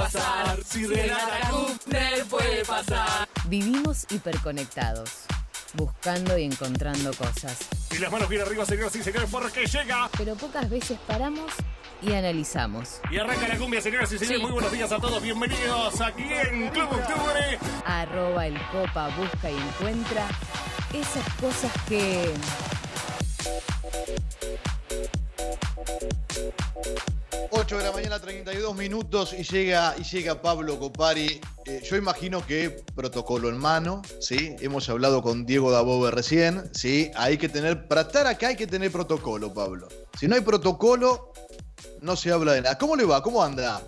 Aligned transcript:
pasar. 0.00 0.58
Si 0.64 0.86
Renata 0.86 1.50
Kufner 1.50 2.24
puede 2.24 2.64
pasar. 2.64 3.28
Vivimos 3.46 4.06
hiperconectados, 4.10 5.10
buscando 5.74 6.38
y 6.38 6.44
encontrando 6.44 7.12
cosas. 7.14 7.58
Y 7.90 7.98
las 7.98 8.10
manos 8.10 8.28
bien 8.28 8.42
arriba, 8.42 8.64
señoras 8.64 8.94
y 8.96 9.02
señores, 9.02 9.28
porque 9.30 9.66
llega. 9.66 10.08
Pero 10.16 10.34
pocas 10.36 10.68
veces 10.70 10.98
paramos 11.06 11.52
y 12.02 12.12
analizamos. 12.12 13.00
Y 13.10 13.18
arranca 13.18 13.48
la 13.48 13.58
cumbia, 13.58 13.80
señoras 13.80 14.10
y 14.12 14.18
señores. 14.18 14.42
Muy 14.42 14.52
buenos 14.52 14.72
días 14.72 14.90
a 14.90 14.98
todos. 14.98 15.22
Bienvenidos 15.22 16.00
aquí 16.00 16.24
en 16.24 16.70
Club 16.70 16.90
Octubre. 16.92 17.58
Arroba 17.84 18.46
el 18.46 18.58
copa, 18.68 19.08
busca 19.16 19.50
y 19.50 19.56
encuentra 19.56 20.26
esas 20.94 21.34
cosas 21.34 21.72
que... 21.88 22.32
8 27.70 27.78
de 27.78 27.84
la 27.84 27.92
mañana, 27.92 28.18
32 28.18 28.74
minutos 28.74 29.32
y 29.32 29.44
llega, 29.44 29.94
y 29.96 30.02
llega 30.02 30.42
Pablo 30.42 30.76
Copari. 30.76 31.40
Eh, 31.66 31.80
yo 31.88 31.94
imagino 31.94 32.44
que 32.44 32.82
protocolo 32.96 33.48
en 33.48 33.58
mano, 33.58 34.02
¿sí? 34.18 34.56
Hemos 34.58 34.88
hablado 34.88 35.22
con 35.22 35.46
Diego 35.46 35.70
Dabove 35.70 36.10
recién, 36.10 36.68
¿sí? 36.74 37.12
Hay 37.14 37.38
que 37.38 37.48
tener, 37.48 37.86
para 37.86 38.00
estar 38.00 38.26
acá 38.26 38.48
hay 38.48 38.56
que 38.56 38.66
tener 38.66 38.90
protocolo, 38.90 39.54
Pablo. 39.54 39.86
Si 40.18 40.26
no 40.26 40.34
hay 40.34 40.40
protocolo, 40.40 41.32
no 42.00 42.16
se 42.16 42.32
habla 42.32 42.54
de 42.54 42.62
nada. 42.62 42.76
¿Cómo 42.76 42.96
le 42.96 43.04
va? 43.04 43.22
¿Cómo 43.22 43.40
anda? 43.40 43.80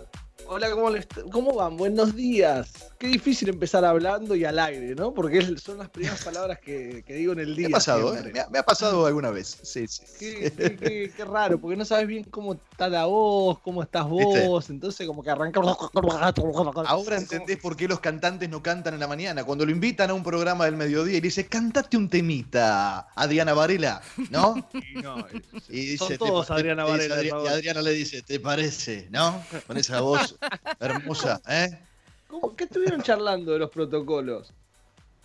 Hola, 0.47 0.69
¿cómo, 0.71 0.89
les- 0.89 1.07
¿cómo 1.31 1.55
van? 1.55 1.77
Buenos 1.77 2.15
días. 2.15 2.71
Qué 2.99 3.07
difícil 3.07 3.49
empezar 3.49 3.83
hablando 3.85 4.35
y 4.35 4.45
al 4.45 4.59
aire, 4.59 4.93
¿no? 4.93 5.13
Porque 5.13 5.39
es- 5.39 5.61
son 5.61 5.77
las 5.79 5.89
primeras 5.89 6.23
palabras 6.23 6.59
que, 6.59 7.03
que 7.07 7.13
digo 7.15 7.33
en 7.33 7.39
el 7.39 7.49
Me 7.49 7.55
día. 7.55 7.67
ha 7.67 7.71
pasado, 7.71 8.15
¿eh? 8.15 8.29
Me 8.31 8.39
ha, 8.39 8.49
me 8.49 8.59
ha 8.59 8.63
pasado 8.63 9.05
alguna 9.05 9.31
vez. 9.31 9.57
Sí, 9.63 9.87
sí. 9.87 10.03
Qué, 10.19 10.51
qué- 10.55 10.75
qué- 10.77 11.11
qué 11.15 11.25
raro, 11.25 11.59
porque 11.59 11.75
no 11.75 11.85
sabes 11.85 12.07
bien 12.07 12.23
cómo 12.25 12.53
está 12.53 12.87
la 12.87 13.05
voz, 13.05 13.59
cómo 13.59 13.81
estás 13.83 14.09
¿Viste? 14.09 14.47
vos, 14.47 14.69
entonces 14.69 15.07
como 15.07 15.23
que 15.23 15.31
arranca... 15.31 15.59
Ahora 16.85 17.17
entendés 17.17 17.57
por 17.57 17.75
qué 17.75 17.87
los 17.87 17.99
cantantes 17.99 18.47
no 18.49 18.61
cantan 18.61 18.93
en 18.93 18.99
la 18.99 19.07
mañana. 19.07 19.43
Cuando 19.43 19.65
lo 19.65 19.71
invitan 19.71 20.09
a 20.11 20.13
un 20.13 20.23
programa 20.23 20.65
del 20.65 20.75
mediodía 20.75 21.13
y 21.17 21.21
le 21.21 21.27
dice, 21.27 21.47
cantate 21.47 21.97
un 21.97 22.09
temita, 22.09 23.07
Adriana 23.15 23.53
Varela, 23.53 24.01
¿no? 24.29 24.55
Y 24.93 25.01
no, 25.01 25.17
es- 25.27 25.69
Y 25.69 25.79
dice, 25.85 25.97
Son 25.97 26.07
"¿Te 26.09 26.17
todos 26.19 26.51
Adriana 26.51 26.83
Varela, 26.83 27.15
Adri- 27.15 27.29
por 27.29 27.39
favor". 27.39 27.45
Y 27.51 27.53
Adriana 27.53 27.81
le 27.81 27.91
dice, 27.91 28.21
¿te 28.21 28.39
parece? 28.39 29.07
¿No? 29.09 29.43
Con 29.67 29.77
esa 29.77 30.01
voz 30.01 30.32
hermosa, 30.79 31.41
¿eh? 31.47 31.79
¿Cómo- 32.27 32.55
¿Qué 32.55 32.63
estuvieron 32.65 33.01
charlando 33.01 33.51
de 33.53 33.59
los 33.59 33.69
protocolos? 33.69 34.51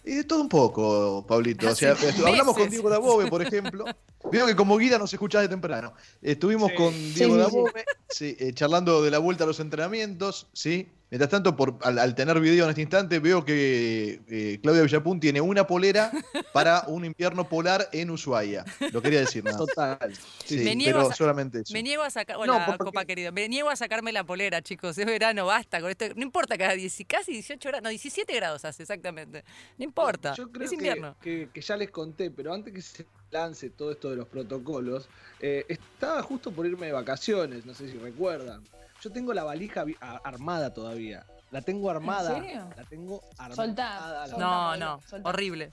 Y 0.05 0.15
de 0.15 0.25
todo 0.25 0.41
un 0.41 0.49
poco, 0.49 1.25
Pablito. 1.27 1.69
O 1.69 1.75
sea, 1.75 1.93
Hace 1.93 2.11
hablamos 2.27 2.57
con. 2.57 2.71
Diego 2.71 2.89
Dabove, 2.89 3.27
por 3.29 3.43
ejemplo. 3.43 3.85
Veo 4.31 4.47
que 4.47 4.57
como 4.57 4.79
guía 4.79 4.99
nos 4.99 5.13
escuchás 5.13 5.43
de 5.43 5.49
temprano. 5.49 5.93
Estuvimos 6.23 6.71
Sí. 6.71 6.77
con 6.77 6.95
Diego 7.15 7.35
sí, 7.35 7.41
Dabove, 7.41 7.85
sí, 8.09 8.37
eh, 8.39 8.53
charlando 8.55 9.03
de 9.03 9.11
la 9.11 9.19
vuelta 9.19 9.45
a 9.45 9.47
los 9.47 9.61
entrenamientos, 9.61 10.47
¿sí? 10.55 10.89
Mientras 11.11 11.31
tanto, 11.31 11.57
por, 11.57 11.79
al, 11.83 11.99
al 11.99 12.15
tener 12.15 12.39
video 12.39 12.65
en 12.65 12.71
este 12.71 12.83
instante, 12.83 13.19
veo 13.19 13.43
que 13.45 14.21
eh, 14.29 14.59
Claudia 14.63 14.83
Villapun 14.83 15.19
tiene 15.21 15.41
una 15.41 15.67
polera 15.67 16.11
para 16.53 16.83
un 16.87 17.05
invierno 17.07 17.49
polar 17.49 17.89
en 17.93 18.11
Ushuaia. 18.11 18.65
Lo 18.93 19.01
quería 19.01 19.21
decir, 19.21 19.43
nada. 19.43 19.57
Total. 19.57 20.13
Sí, 20.45 20.59
Me 20.59 20.77
niego 20.77 20.99
pero 20.99 21.11
a 21.11 21.15
solamente 21.15 21.61
eso. 21.61 21.73
Me 21.73 21.83
niego 21.83 22.03
a 22.03 22.11
sacar. 22.11 22.37
No, 22.37 22.43
Hola, 22.43 22.67
porque- 22.67 22.85
copa 22.85 23.05
querido. 23.07 23.33
Me 23.33 23.49
niego 23.49 23.71
a 23.71 23.77
sacarme 23.77 24.13
la 24.13 24.25
polera, 24.25 24.61
chicos. 24.61 24.99
Es 24.99 25.07
verano, 25.07 25.47
basta 25.47 25.81
con 25.81 25.91
esto. 25.91 26.05
No 26.15 26.23
importa 26.23 26.59
cada 26.59 26.75
10, 26.75 26.99
casi 27.07 27.33
18 27.33 27.69
grados. 27.71 27.83
No, 27.85 27.89
17 27.89 28.35
grados 28.35 28.65
hace 28.67 28.83
exactamente. 28.83 29.45
No 29.79 29.85
importa. 29.85 30.35
Yo 30.35 30.51
creo 30.53 30.65
es 30.65 30.71
que- 30.71 30.77
invierno. 30.77 31.17
Que, 31.23 31.49
que 31.55 31.61
ya 31.63 31.77
les 31.79 31.91
conté, 31.91 32.31
pero 32.31 32.53
antes 32.53 32.75
que 32.75 32.83
se 32.83 33.07
lance 33.31 33.71
todo 33.71 33.93
esto 33.93 34.11
de 34.11 34.17
los 34.17 34.27
protocolos, 34.29 35.09
eh, 35.41 35.65
estaba 35.69 36.23
justo 36.23 36.51
por 36.53 36.67
irme 36.67 36.87
de 36.87 36.93
vacaciones, 36.93 37.65
no 37.65 37.73
sé 37.75 37.91
si 37.91 37.97
recuerdan. 37.99 38.63
Yo 39.01 39.13
tengo 39.13 39.33
la 39.33 39.45
valija 39.45 39.85
armada 40.25 40.73
todavía. 40.75 41.25
La 41.51 41.63
tengo 41.63 41.91
armada. 41.91 42.35
serio? 42.35 42.69
La 42.77 42.85
tengo 42.85 43.23
armada. 43.39 43.55
Soltá, 43.55 44.01
la- 44.13 44.27
soltá. 44.29 44.45
No, 44.45 44.77
no. 44.77 45.01
soltá. 45.07 45.29
Horrible. 45.29 45.71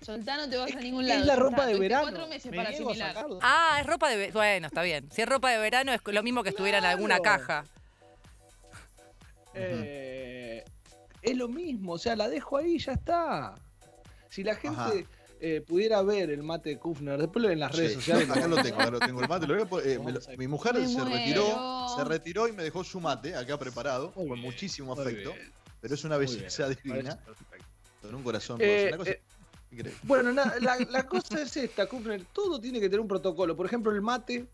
Soltá, 0.00 0.36
no 0.36 0.48
te 0.48 0.56
vas 0.56 0.70
Es, 0.70 0.76
a 0.76 0.80
ningún 0.80 1.02
es 1.02 1.08
lado. 1.08 1.24
la 1.24 1.34
soltá. 1.34 1.50
ropa 1.50 1.66
de 1.66 1.78
verano. 1.78 2.02
cuatro 2.04 2.26
meses 2.28 2.50
Me 2.52 2.56
para 2.56 2.68
asimilar. 2.70 3.16
Ah, 3.42 3.78
es 3.80 3.86
ropa 3.86 4.08
de. 4.10 4.30
Bueno, 4.30 4.68
está 4.68 4.82
bien. 4.82 5.10
Si 5.10 5.20
es 5.22 5.28
ropa 5.28 5.50
de 5.50 5.58
verano, 5.58 5.92
es 5.92 6.00
lo 6.06 6.22
mismo 6.22 6.42
que 6.44 6.50
estuviera 6.50 6.78
en 6.78 6.84
alguna 6.84 7.18
caja. 7.20 7.64
Eh, 9.54 10.64
es 11.22 11.36
lo 11.36 11.48
mismo, 11.48 11.92
o 11.94 11.98
sea, 11.98 12.14
la 12.16 12.28
dejo 12.28 12.56
ahí 12.58 12.76
y 12.76 12.78
ya 12.78 12.92
está. 12.92 13.54
Si 14.28 14.44
la 14.44 14.54
gente 14.54 14.78
Ajá. 14.80 14.92
Eh, 15.40 15.60
pudiera 15.66 16.02
ver 16.02 16.30
el 16.30 16.42
mate 16.42 16.70
de 16.70 16.78
Kufner, 16.78 17.18
después 17.18 17.42
lo 17.42 17.48
ven 17.48 17.54
en 17.56 17.60
las 17.60 17.74
redes 17.76 17.90
Sí, 17.92 17.94
sociales. 17.96 18.30
acá 18.30 18.48
lo 18.48 18.62
tengo, 18.62 18.80
acá 18.80 18.90
lo 18.90 18.98
tengo 19.00 19.20
el 19.22 19.28
mate. 19.28 19.46
lo 19.46 19.54
voy 19.54 19.62
a 19.62 19.66
po- 19.66 19.80
eh, 19.80 19.98
me 19.98 20.12
lo- 20.12 20.20
mi 20.36 20.48
mujer 20.48 20.74
Me 20.74 20.86
se 20.86 20.94
muero. 20.98 21.10
retiró, 21.10 21.86
se 21.96 22.04
retiró 22.04 22.48
y 22.48 22.52
me 22.52 22.62
dejó 22.62 22.82
su 22.84 23.00
mate 23.00 23.34
acá 23.36 23.58
preparado, 23.58 24.12
Muy 24.16 24.26
con 24.28 24.34
bien, 24.40 24.40
muchísimo 24.50 24.92
afecto. 24.92 25.32
bien. 25.32 25.52
Pero 25.80 25.94
es 25.94 26.04
una 26.04 26.18
bien, 26.18 26.32
belleza 26.34 26.66
me 26.68 26.74
divina, 26.74 27.18
con 28.02 28.14
un 28.14 28.22
corazón 28.22 28.58
Eh. 28.60 28.86
Una 28.88 28.96
cosa 28.98 29.10
eh. 29.10 29.22
Bueno, 30.02 30.32
na- 30.32 30.54
la, 30.60 30.76
la 30.90 31.02
cosa 31.06 31.42
es 31.42 31.56
esta, 31.56 31.86
Kufner, 31.86 32.24
todo 32.32 32.58
tiene 32.60 32.80
que 32.80 32.86
tener 32.86 33.00
un 33.00 33.08
protocolo. 33.08 33.54
Por 33.54 33.66
ejemplo, 33.66 33.92
el 33.92 34.00
mate 34.00 34.46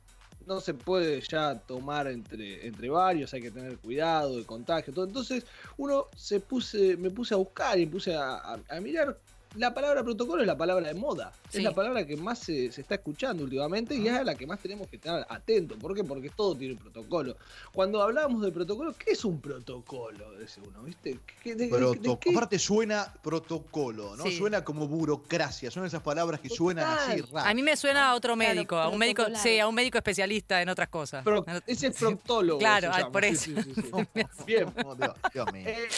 no 0.46 0.60
se 0.60 0.74
puede 0.74 1.20
ya 1.22 1.58
tomar 1.60 2.06
entre, 2.08 2.66
entre 2.66 2.90
varios, 2.90 3.32
hay 3.32 3.40
que 3.40 3.50
tener 3.50 3.78
cuidado 3.78 4.36
de 4.36 4.44
contagio, 4.44 4.92
todo. 4.92 5.06
Entonces, 5.06 5.46
uno 5.78 6.08
se 6.16 6.40
puse, 6.40 6.96
me 6.98 7.10
puse 7.10 7.32
a 7.32 7.36
buscar 7.38 7.78
y 7.78 7.86
puse 7.86 8.14
a, 8.14 8.34
a- 8.34 8.60
a 8.68 8.80
mirar. 8.80 9.18
La 9.56 9.72
palabra 9.72 10.02
protocolo 10.02 10.42
es 10.42 10.46
la 10.46 10.56
palabra 10.56 10.88
de 10.88 10.94
moda. 10.94 11.32
Sí. 11.48 11.58
Es 11.58 11.64
la 11.64 11.72
palabra 11.72 12.04
que 12.04 12.16
más 12.16 12.40
se, 12.40 12.72
se 12.72 12.80
está 12.80 12.96
escuchando 12.96 13.44
últimamente 13.44 13.94
y 13.94 14.08
es 14.08 14.14
a 14.14 14.24
la 14.24 14.34
que 14.34 14.46
más 14.46 14.58
tenemos 14.60 14.88
que 14.88 14.96
estar 14.96 15.24
atentos. 15.28 15.78
¿Por 15.78 15.94
qué? 15.94 16.02
Porque 16.02 16.28
todo 16.30 16.56
tiene 16.56 16.74
un 16.74 16.80
protocolo. 16.80 17.36
Cuando 17.72 18.02
hablamos 18.02 18.42
de 18.42 18.50
protocolo, 18.50 18.94
¿qué 18.98 19.12
es 19.12 19.24
un 19.24 19.40
protocolo? 19.40 20.38
Dice 20.38 20.60
uno, 20.66 20.82
¿viste? 20.82 21.20
¿Qué- 21.42 21.54
de- 21.54 21.66
de- 21.66 21.70
de 21.70 21.78
Proto- 21.78 22.18
qué? 22.18 22.30
Aparte 22.30 22.58
suena 22.58 23.12
protocolo, 23.22 24.16
¿no? 24.16 24.24
Sí. 24.24 24.36
Suena 24.36 24.64
como 24.64 24.88
burocracia, 24.88 25.70
son 25.70 25.84
esas 25.86 26.02
palabras 26.02 26.40
que 26.40 26.48
suenan 26.48 26.86
así 26.98 27.20
raras. 27.20 27.46
A 27.50 27.54
mí 27.54 27.62
me 27.62 27.76
suena 27.76 28.10
a 28.10 28.14
otro 28.14 28.34
Claro, 28.34 28.54
médico, 28.54 28.76
a 28.76 28.88
un 28.88 28.98
médico, 28.98 29.24
sí, 29.36 29.58
a 29.60 29.68
un 29.68 29.74
médico 29.74 29.98
especialista 29.98 30.60
en 30.62 30.68
otras 30.68 30.88
cosas. 30.88 31.22
Pro- 31.22 31.44
ese 31.66 31.88
es 31.88 31.96
proctólogo. 31.96 32.58
Claro, 32.58 32.88
se 32.88 32.94
ah, 32.94 32.98
llama. 33.00 33.12
por 33.12 33.24
eso. 33.24 33.44
sí, 33.44 33.54
sí, 33.62 33.72
sí. 33.82 33.90
Bien. 34.46 34.66
Oh, 34.84 34.94
Dios, 34.96 35.12
Dios 35.32 35.52
mío. 35.52 35.68
Eh, 35.68 35.88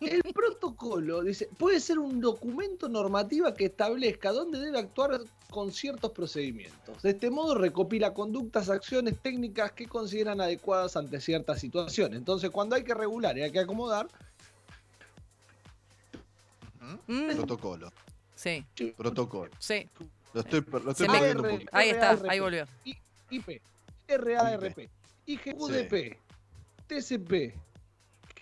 el 0.00 0.22
protocolo 0.32 1.22
dice, 1.22 1.48
puede 1.58 1.80
ser 1.80 1.98
un 1.98 2.20
documento 2.20 2.88
normativa 3.00 3.54
que 3.54 3.66
establezca 3.66 4.32
dónde 4.32 4.58
debe 4.58 4.78
actuar 4.78 5.20
con 5.50 5.72
ciertos 5.72 6.12
procedimientos. 6.12 7.02
De 7.02 7.10
este 7.10 7.30
modo 7.30 7.54
recopila 7.54 8.12
conductas, 8.14 8.68
acciones, 8.68 9.18
técnicas 9.20 9.72
que 9.72 9.86
consideran 9.86 10.40
adecuadas 10.40 10.96
ante 10.96 11.20
ciertas 11.20 11.60
situaciones. 11.60 12.18
Entonces, 12.18 12.50
cuando 12.50 12.76
hay 12.76 12.84
que 12.84 12.94
regular 12.94 13.36
y 13.36 13.42
hay 13.42 13.52
que 13.52 13.60
acomodar, 13.60 14.08
¿Mm? 17.06 17.36
Protocolo, 17.36 17.92
sí, 18.34 18.64
protocolo. 18.96 19.50
sí. 19.58 19.88
Lo 20.32 20.40
estoy, 20.40 20.64
lo 20.84 20.90
estoy 20.90 21.08
perdiendo 21.08 21.42
un 21.42 21.50
poquito. 21.50 21.70
Ahí 21.72 21.90
está, 21.90 22.18
ahí 22.28 22.40
volvió. 22.40 22.66
IP, 23.30 23.60
RARP, 24.08 24.88
IGUDP, 25.26 26.16
TCP. 26.86 27.54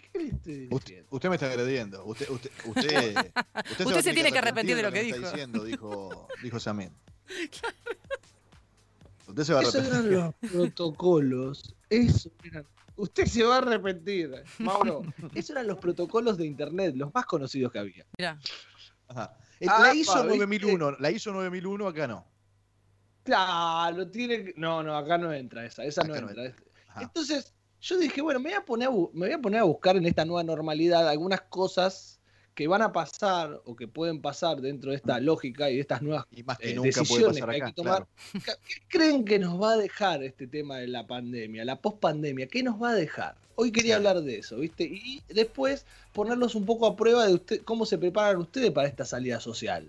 ¿Qué 0.13 0.19
le 0.19 0.29
estoy 0.29 0.69
Usted, 0.71 0.87
diciendo? 0.87 1.09
usted 1.11 1.29
me 1.29 1.35
está 1.37 1.47
agrediendo. 1.47 2.05
Usted, 2.07 2.29
usted, 2.31 2.51
usted, 2.65 3.17
usted, 3.87 4.01
se 4.03 4.13
tiene 4.15 4.33
que 4.33 4.39
arrepentir 4.39 4.77
de 4.77 4.83
lo 4.83 4.91
que 4.93 5.01
está 5.03 5.17
dijo. 5.17 5.31
diciendo, 5.31 5.65
dijo, 5.65 6.29
dijo 6.43 6.59
Samir. 6.61 6.91
Usted 9.27 9.43
se 9.45 9.53
va 9.53 9.61
a 9.61 9.63
Esos 9.63 9.75
arrepentir. 9.77 10.13
eran 10.13 10.25
los 10.41 10.51
protocolos. 10.53 11.75
Eso 11.91 12.31
eran. 12.43 12.65
Usted 12.97 13.27
se 13.27 13.45
va 13.45 13.57
a 13.57 13.59
arrepentir, 13.59 14.33
Mauro. 14.59 15.03
Esos 15.35 15.51
eran 15.51 15.67
los 15.69 15.79
protocolos 15.79 16.37
de 16.37 16.47
internet, 16.47 16.95
los 16.97 17.15
más 17.15 17.27
conocidos 17.27 17.71
que 17.71 17.79
había. 17.79 18.05
Mira, 18.19 18.39
Ajá. 19.09 19.37
Eh, 19.61 19.67
Ah, 19.69 19.81
la 19.83 19.95
ISO 19.95 20.23
¿viste? 20.25 20.37
9001, 20.39 20.97
la 20.99 21.11
ISO 21.11 21.33
9001 21.33 21.87
acá 21.89 22.07
no. 22.09 22.27
Claro, 23.25 24.09
tiene 24.11 24.53
No, 24.57 24.83
no, 24.83 24.97
acá 24.97 25.19
no 25.19 25.33
entra 25.33 25.65
esa, 25.67 25.85
esa 25.85 26.03
no 26.05 26.15
entra. 26.17 26.55
Entonces, 27.01 27.55
yo 27.81 27.99
dije, 27.99 28.21
bueno, 28.23 28.41
me 28.41 28.51
voy, 28.51 28.59
a 28.59 28.65
poner 28.65 28.89
a 28.89 28.91
me 28.91 29.27
voy 29.27 29.33
a 29.33 29.39
poner 29.39 29.61
a 29.61 29.65
buscar 29.65 29.97
en 29.97 30.07
esta 30.07 30.25
nueva 30.25 30.43
normalidad 30.43 31.09
algunas 31.09 31.43
cosas 31.43 32.19
que 32.55 32.67
van 32.67 32.83
a 32.83 32.93
pasar 32.93 33.63
o 33.67 33.77
que 33.77 33.87
pueden 33.87 34.21
pasar 34.21 34.61
dentro 34.61 34.91
de 34.91 34.97
esta 34.97 35.21
lógica 35.21 35.71
y 35.71 35.77
de 35.77 35.81
estas 35.83 36.03
nuevas 36.03 36.27
Y 36.33 36.43
más 36.43 36.59
que 36.59 36.71
eh, 36.71 36.75
nunca 36.75 37.05
puede 37.05 37.29
decisiones 37.29 37.45
que 37.45 37.51
hay 37.53 37.63
que 37.63 37.73
tomar. 37.73 38.05
claro. 38.43 38.59
¿Qué 38.67 38.83
creen 38.89 39.25
que 39.25 39.39
nos 39.39 39.63
va 39.63 39.75
a 39.75 39.77
dejar 39.77 40.25
este 40.25 40.49
tema 40.49 40.79
de 40.79 40.89
la 40.89 41.07
pandemia, 41.07 41.65
la 41.65 41.81
pospandemia? 41.81 42.49
¿Qué 42.49 42.65
nos 42.65 42.83
va 42.83 42.91
a 42.91 42.95
dejar? 42.95 43.37
Hoy 43.55 43.71
quería 43.71 43.97
Claro. 43.97 44.09
hablar 44.09 44.25
de 44.25 44.39
eso, 44.39 44.57
¿viste? 44.57 44.83
Y 44.83 45.23
después 45.29 45.87
ponerlos 46.13 46.57
un 46.57 46.67
poco 46.67 46.87
a 46.87 46.97
prueba 46.97 47.29
de 47.29 47.35
usted, 47.35 47.63
cómo 47.63 47.87
se 47.87 47.97
preparan 47.97 48.39
ustedes 48.39 48.73
para 48.73 48.89
esta 48.89 49.05
salida 49.05 49.39
social. 49.39 49.89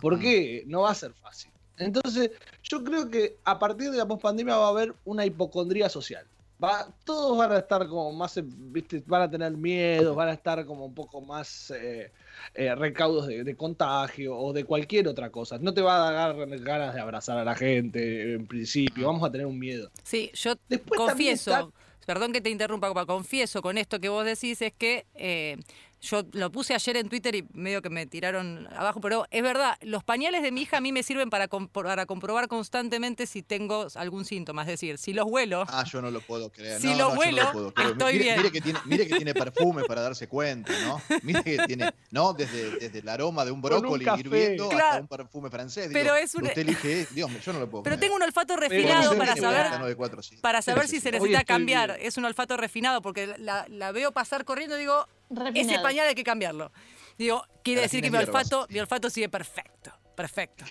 Porque 0.00 0.64
no 0.66 0.82
va 0.82 0.90
a 0.90 0.94
ser 0.96 1.12
fácil. 1.12 1.52
Entonces, 1.76 2.32
yo 2.64 2.82
creo 2.82 3.08
que 3.10 3.36
a 3.44 3.60
partir 3.60 3.92
de 3.92 3.98
la 3.98 4.08
pospandemia 4.08 4.56
va 4.56 4.66
a 4.66 4.70
haber 4.70 4.92
una 5.04 5.24
hipocondría 5.24 5.88
social. 5.88 6.26
Va, 6.62 6.92
todos 7.04 7.38
van 7.38 7.52
a 7.52 7.58
estar 7.58 7.86
como 7.86 8.12
más, 8.12 8.40
¿viste? 8.42 9.00
van 9.06 9.22
a 9.22 9.30
tener 9.30 9.52
miedo, 9.56 10.14
van 10.16 10.28
a 10.28 10.32
estar 10.32 10.64
como 10.66 10.84
un 10.86 10.94
poco 10.94 11.20
más 11.20 11.70
eh, 11.70 12.10
eh, 12.54 12.74
recaudos 12.74 13.28
de, 13.28 13.44
de 13.44 13.56
contagio 13.56 14.36
o 14.36 14.52
de 14.52 14.64
cualquier 14.64 15.06
otra 15.06 15.30
cosa. 15.30 15.58
No 15.58 15.72
te 15.72 15.82
va 15.82 16.08
a 16.08 16.12
dar 16.12 16.48
ganas 16.60 16.94
de 16.94 17.00
abrazar 17.00 17.38
a 17.38 17.44
la 17.44 17.54
gente 17.54 18.34
en 18.34 18.46
principio, 18.48 19.06
vamos 19.06 19.22
a 19.22 19.30
tener 19.30 19.46
un 19.46 19.56
miedo. 19.58 19.88
sí, 20.02 20.32
yo 20.34 20.54
Después 20.68 20.98
confieso, 20.98 21.50
está- 21.52 21.68
perdón 22.04 22.32
que 22.32 22.40
te 22.40 22.50
interrumpa, 22.50 22.88
Copa, 22.88 23.06
confieso 23.06 23.62
con 23.62 23.78
esto 23.78 24.00
que 24.00 24.08
vos 24.08 24.24
decís, 24.24 24.60
es 24.60 24.72
que 24.72 25.06
eh, 25.14 25.58
yo 26.00 26.22
lo 26.32 26.52
puse 26.52 26.74
ayer 26.74 26.96
en 26.96 27.08
Twitter 27.08 27.34
y 27.34 27.44
medio 27.52 27.82
que 27.82 27.90
me 27.90 28.06
tiraron 28.06 28.68
abajo, 28.76 29.00
pero 29.00 29.26
es 29.30 29.42
verdad, 29.42 29.76
los 29.80 30.04
pañales 30.04 30.42
de 30.42 30.52
mi 30.52 30.62
hija 30.62 30.76
a 30.76 30.80
mí 30.80 30.92
me 30.92 31.02
sirven 31.02 31.28
para, 31.30 31.48
compro- 31.48 31.82
para 31.84 32.06
comprobar 32.06 32.46
constantemente 32.48 33.26
si 33.26 33.42
tengo 33.42 33.86
algún 33.96 34.24
síntoma, 34.24 34.62
es 34.62 34.68
decir, 34.68 34.98
si 34.98 35.12
los 35.12 35.26
huelo, 35.28 35.64
Ah, 35.68 35.84
yo 35.84 36.00
no 36.00 36.10
lo 36.10 36.20
puedo 36.20 36.50
creer. 36.50 36.80
Si 36.80 36.88
no, 36.88 36.92
lo 36.92 36.98
no, 36.98 37.08
yo 37.08 37.14
no 37.14 37.20
huelo, 37.20 37.52
puedo 37.52 37.74
creer. 37.74 37.90
estoy 37.92 38.12
mire, 38.12 38.24
bien. 38.24 38.36
Mire 38.38 38.52
que, 38.52 38.60
tiene, 38.60 38.78
mire 38.84 39.06
que 39.08 39.16
tiene 39.16 39.34
perfume 39.34 39.84
para 39.84 40.02
darse 40.02 40.28
cuenta, 40.28 40.72
¿no? 40.84 41.00
Mire 41.22 41.42
que 41.42 41.58
tiene, 41.66 41.92
¿no? 42.10 42.32
Desde, 42.32 42.78
desde 42.78 42.98
el 43.00 43.08
aroma 43.08 43.44
de 43.44 43.50
un 43.50 43.58
un 43.58 43.62
brócoli 43.62 44.04
café. 44.04 44.20
hirviendo 44.20 44.70
hasta 44.70 45.00
un 45.00 45.08
perfume 45.08 45.50
francés. 45.50 45.88
Pero 45.92 46.14
Digo, 46.14 46.24
es 46.24 46.34
un- 46.34 46.44
Usted 46.44 46.58
elige, 46.58 47.06
Dios 47.10 47.28
mío, 47.30 47.40
yo 47.44 47.52
no 47.52 47.58
lo 47.60 47.68
puedo 47.68 47.82
pero 47.82 47.96
creer. 47.96 48.00
tengo 48.08 48.16
un 48.16 48.22
olfato 48.22 48.56
refinado 48.56 49.16
para 49.18 49.34
saber... 49.36 49.62
bueno, 49.62 49.78
94, 49.80 50.22
sí. 50.22 50.36
Para 50.36 50.62
saber 50.62 50.84
Sí, 50.84 50.90
si 50.90 50.96
sí, 50.96 51.02
se 51.02 51.10
necesita 51.12 51.44
cambiar. 51.44 51.94
bien. 51.96 52.06
Es 52.06 52.16
un 52.16 52.24
olfato 52.24 52.56
refinado 52.56 53.02
porque 53.02 53.34
la, 53.38 53.66
la 53.68 53.90
veo 53.92 54.12
pasar 54.12 54.44
corriendo 54.44 54.76
y 54.76 54.80
digo, 54.80 55.06
ese 55.54 55.78
pañal 55.82 56.08
hay 56.08 56.14
que 56.14 56.24
cambiarlo. 56.24 56.70
Digo, 57.16 57.42
quiere 57.64 57.82
decir 57.82 58.00
que 58.02 58.10
mi 58.10 58.16
olfato, 58.18 58.66
mi 58.70 58.78
olfato 58.80 59.10
sigue 59.10 59.28
perfecto. 59.28 59.92
Perfecto. 60.14 60.64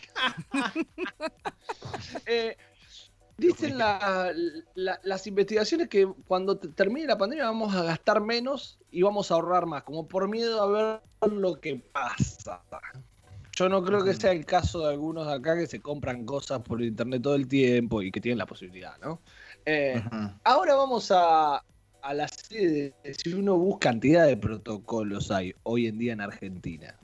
Eh, 2.25 2.57
dicen 3.37 3.77
la- 3.77 4.33
la- 4.75 4.99
las 5.03 5.27
investigaciones 5.27 5.87
que 5.89 6.07
cuando 6.27 6.57
te- 6.57 6.69
termine 6.69 7.07
la 7.07 7.17
pandemia 7.17 7.45
vamos 7.45 7.75
a 7.75 7.83
gastar 7.83 8.21
menos 8.21 8.79
y 8.91 9.01
vamos 9.03 9.29
a 9.31 9.35
ahorrar 9.35 9.65
más, 9.65 9.83
como 9.83 10.07
por 10.07 10.27
miedo 10.27 10.61
a 10.61 10.67
ver 10.67 11.31
lo 11.33 11.59
que 11.59 11.75
pasa. 11.75 12.61
Yo 13.55 13.69
no 13.69 13.83
creo 13.83 14.03
que 14.03 14.13
sea 14.13 14.31
el 14.31 14.45
caso 14.45 14.79
de 14.81 14.89
algunos 14.93 15.27
de 15.27 15.33
acá 15.33 15.55
que 15.57 15.67
se 15.67 15.81
compran 15.81 16.25
cosas 16.25 16.61
por 16.61 16.81
internet 16.81 17.21
todo 17.23 17.35
el 17.35 17.47
tiempo 17.47 18.01
y 18.01 18.11
que 18.11 18.21
tienen 18.21 18.37
la 18.37 18.45
posibilidad, 18.45 18.97
¿no? 18.99 19.19
Eh, 19.65 20.01
ahora 20.43 20.75
vamos 20.75 21.11
a, 21.13 21.63
a 22.01 22.13
la 22.13 22.27
serie 22.27 22.93
de 23.03 23.13
si 23.13 23.33
uno 23.33 23.57
busca 23.57 23.89
cantidad 23.89 24.27
de 24.27 24.37
protocolos 24.37 25.31
hay 25.31 25.53
hoy 25.63 25.87
en 25.87 25.97
día 25.97 26.13
en 26.13 26.21
Argentina. 26.21 26.95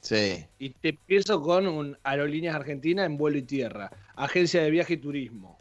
Sí. 0.00 0.46
Y 0.58 0.70
te 0.70 0.90
empiezo 0.90 1.42
con 1.42 1.66
un 1.66 1.98
Aerolíneas 2.04 2.54
Argentina 2.54 3.04
en 3.04 3.16
vuelo 3.16 3.38
y 3.38 3.42
tierra, 3.42 3.90
Agencia 4.14 4.62
de 4.62 4.70
Viaje 4.70 4.94
y 4.94 4.98
Turismo, 4.98 5.58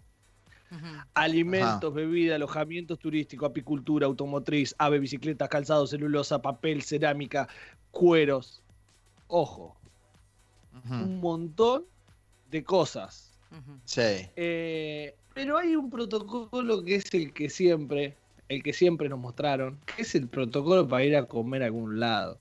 alimentos, 1.13 1.93
bebida, 1.93 2.35
alojamientos 2.35 2.99
turísticos, 2.99 3.49
apicultura, 3.49 4.05
automotriz, 4.05 4.75
ave, 4.77 4.99
bicicletas, 4.99 5.49
calzado, 5.49 5.87
celulosa, 5.87 6.41
papel, 6.41 6.83
cerámica, 6.83 7.47
cueros. 7.91 8.61
Ojo, 9.27 9.75
un 10.89 11.19
montón 11.19 11.85
de 12.51 12.63
cosas. 12.63 13.31
Sí. 13.85 14.29
Eh, 14.35 15.15
pero 15.33 15.57
hay 15.57 15.75
un 15.75 15.89
protocolo 15.89 16.83
que 16.83 16.95
es 16.95 17.13
el 17.13 17.33
que 17.33 17.49
siempre, 17.49 18.15
el 18.49 18.61
que 18.63 18.73
siempre 18.73 19.09
nos 19.09 19.19
mostraron, 19.19 19.79
que 19.95 20.01
es 20.03 20.15
el 20.15 20.27
protocolo 20.27 20.87
para 20.87 21.03
ir 21.03 21.15
a 21.15 21.25
comer 21.25 21.63
a 21.63 21.65
algún 21.65 21.99
lado. 21.99 22.39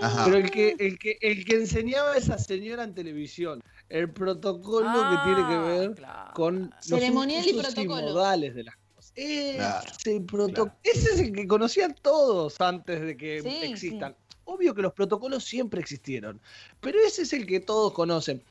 Ajá. 0.00 0.24
Pero 0.26 0.36
el 0.36 0.50
que, 0.50 0.76
el 0.78 0.98
que, 0.98 1.16
el 1.20 1.44
que 1.44 1.56
enseñaba 1.56 2.12
a 2.12 2.16
esa 2.18 2.36
señora 2.38 2.84
en 2.84 2.94
televisión, 2.94 3.62
el 3.88 4.10
protocolo 4.10 4.86
que 4.92 5.16
tiene 5.24 5.48
que 5.48 5.54
Ah, 5.54 5.66
ver 5.66 5.94
claro. 5.94 6.34
con 6.34 6.70
los 6.70 6.86
Ceremonial 7.00 7.46
y 7.46 7.52
protocolo. 7.54 8.02
modales 8.02 8.54
de 8.54 8.64
las 8.64 8.76
cosas. 8.94 9.12
Ese, 9.16 9.56
Claro, 9.56 10.26
proto- 10.26 10.52
claro. 10.64 10.76
ese 10.82 11.10
es 11.14 11.20
el 11.20 11.32
que 11.32 11.46
conocían 11.46 11.94
todos 12.02 12.60
antes 12.60 13.00
de 13.00 13.16
que 13.16 13.40
Sí, 13.40 13.48
existan. 13.62 14.14
Obvio 14.46 14.74
que 14.74 14.82
los 14.82 14.92
protocolos 14.92 15.42
siempre 15.44 15.80
existieron, 15.80 16.38
pero 16.80 16.98
ese 17.06 17.22
es 17.22 17.32
el 17.32 17.46
que 17.46 17.60
todos 17.60 17.94
conocen. 17.94 18.42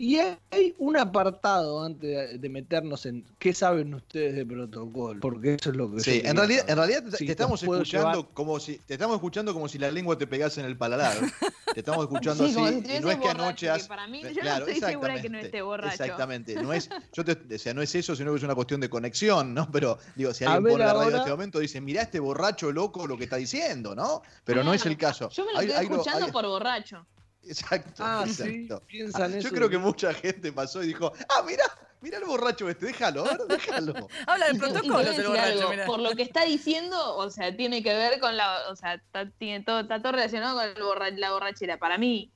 Y 0.00 0.16
hay 0.50 0.74
un 0.78 0.96
apartado 0.96 1.82
antes 1.84 2.40
de- 2.40 2.48
meternos 2.48 3.04
en 3.04 3.24
qué 3.40 3.52
saben 3.52 3.92
ustedes 3.94 4.36
de 4.36 4.46
protocolo, 4.46 5.18
porque 5.20 5.54
eso 5.54 5.70
es 5.70 5.76
lo 5.76 5.92
que 5.92 6.00
Sí, 6.00 6.22
en 6.24 6.36
realidad, 6.36 6.60
saber. 6.60 6.70
en 6.70 6.76
realidad 6.78 7.04
te, 7.10 7.16
Si 7.16 7.26
te 7.26 7.32
estamos 7.32 7.60
escuchando 7.62 8.12
llevar- 8.22 8.28
como 8.32 8.60
si 8.60 8.78
te 8.78 8.94
estamos 8.94 9.16
escuchando 9.16 9.52
como 9.52 9.66
si 9.68 9.76
la 9.78 9.90
lengua 9.90 10.16
te 10.16 10.28
pegase 10.28 10.60
en 10.60 10.66
el 10.66 10.76
paladar. 10.78 11.16
Te 11.74 11.80
estamos 11.80 12.02
escuchando 12.04 12.46
Sí, 12.48 12.54
así 12.58 12.60
y 12.96 13.00
no 13.00 13.10
es 13.10 13.18
que 13.18 13.28
anoche 13.28 13.66
que 13.66 13.70
has 13.70 13.86
para 13.86 14.06
mí- 14.08 14.22
Eh, 14.24 14.32
yo 14.34 14.42
no 14.42 14.50
estoy 14.66 14.80
segura 14.80 15.14
de 15.14 15.20
que 15.22 15.28
no 15.28 15.38
exactamente, 15.38 15.46
esté 15.46 15.62
borracho. 15.62 15.92
Exactamente, 16.02 16.54
no 16.62 16.72
es 16.72 16.88
yo 17.12 17.24
te, 17.24 17.54
o 17.54 17.58
sea, 17.58 17.74
no 17.74 17.82
es 17.82 17.94
eso, 17.94 18.16
sino 18.16 18.32
que 18.32 18.38
es 18.38 18.42
una 18.42 18.54
cuestión 18.54 18.80
de 18.80 18.88
conexión, 18.88 19.52
¿no? 19.52 19.70
Pero 19.70 19.98
digo, 20.16 20.32
si 20.32 20.44
alguien 20.44 20.72
pone 20.72 20.84
la 20.84 20.94
radio 20.94 21.10
en 21.10 21.16
este 21.18 21.30
momento 21.30 21.58
dice, 21.58 21.80
"Mirá 21.80 22.02
este 22.02 22.20
borracho 22.20 22.72
loco 22.72 23.06
lo 23.06 23.16
que 23.18 23.24
está 23.24 23.36
diciendo", 23.36 23.94
¿no? 23.94 24.22
Pero 24.44 24.64
no 24.64 24.72
es 24.72 24.86
el 24.86 24.96
caso. 24.96 25.28
Yo 25.28 25.44
me 25.44 25.52
lo 25.52 25.58
Hay- 25.58 25.66
estoy 25.66 25.80
hay 25.86 25.92
escuchando 25.92 26.26
hay- 26.26 26.32
por 26.32 26.46
borracho. 26.46 27.06
Exacto. 27.44 28.02
Ah, 28.04 28.24
sí, 28.26 28.42
exacto. 28.42 28.86
piensan 28.86 29.32
Yo 29.32 29.38
eso. 29.38 29.48
creo 29.50 29.68
que 29.70 29.78
mucha 29.78 30.12
gente 30.12 30.52
pasó 30.52 30.82
y 30.82 30.88
dijo, 30.88 31.12
"Ah, 31.28 31.42
mirá, 31.46 31.64
mirá 32.00 32.18
el 32.18 32.24
borracho 32.24 32.68
este, 32.68 32.86
déjalo, 32.86 33.24
a 33.24 33.28
ver, 33.36 33.38
déjalo." 33.48 33.94
Habla 34.26 34.46
del 34.48 34.58
protocolo, 34.58 34.98
decir 34.98 35.20
el 35.20 35.28
borracho, 35.28 35.70
mirá. 35.70 35.86
Por 35.86 36.00
lo 36.00 36.10
que 36.14 36.22
está 36.22 36.44
diciendo, 36.44 37.16
o 37.16 37.30
sea, 37.30 37.56
tiene 37.56 37.82
que 37.82 37.94
ver 37.94 38.20
con 38.20 38.36
la. 38.36 38.68
O 38.70 38.76
sea, 38.76 38.94
está, 38.94 39.30
tiene 39.38 39.64
todo, 39.64 39.80
está 39.80 40.00
todo 40.02 40.12
relacionado 40.12 40.58
con 40.58 40.68
el 40.68 40.74
borra- 40.82 41.16
la 41.16 41.32
borrachera. 41.32 41.78
Para 41.78 41.96
mí, 41.96 42.30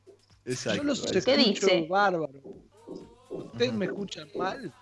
Exacto. 0.44 0.78
Yo 0.78 0.84
los. 0.84 1.02
¿Qué 1.24 1.36
dice? 1.36 1.86
bárbaro. 1.88 2.32
¿Ustedes 3.30 3.72
me 3.72 3.86
escuchan 3.86 4.28
mal? 4.34 4.72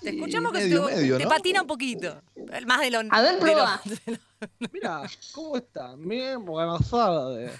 Te 0.00 0.10
escuchamos 0.10 0.52
que 0.52 0.58
medio, 0.58 0.86
te, 0.86 0.94
medio, 0.96 1.18
te 1.18 1.24
¿no? 1.24 1.28
patina 1.30 1.60
un 1.62 1.66
poquito. 1.66 2.22
Más 2.66 2.80
de 2.80 2.90
lo. 2.90 3.00
A 3.10 3.20
ver, 3.22 3.38
prueba. 3.38 3.80
lo- 4.06 4.16
Mira, 4.72 5.02
¿cómo 5.32 5.56
están? 5.56 6.08
Bien, 6.08 6.44
buenas 6.44 6.88
tardes. 6.90 7.50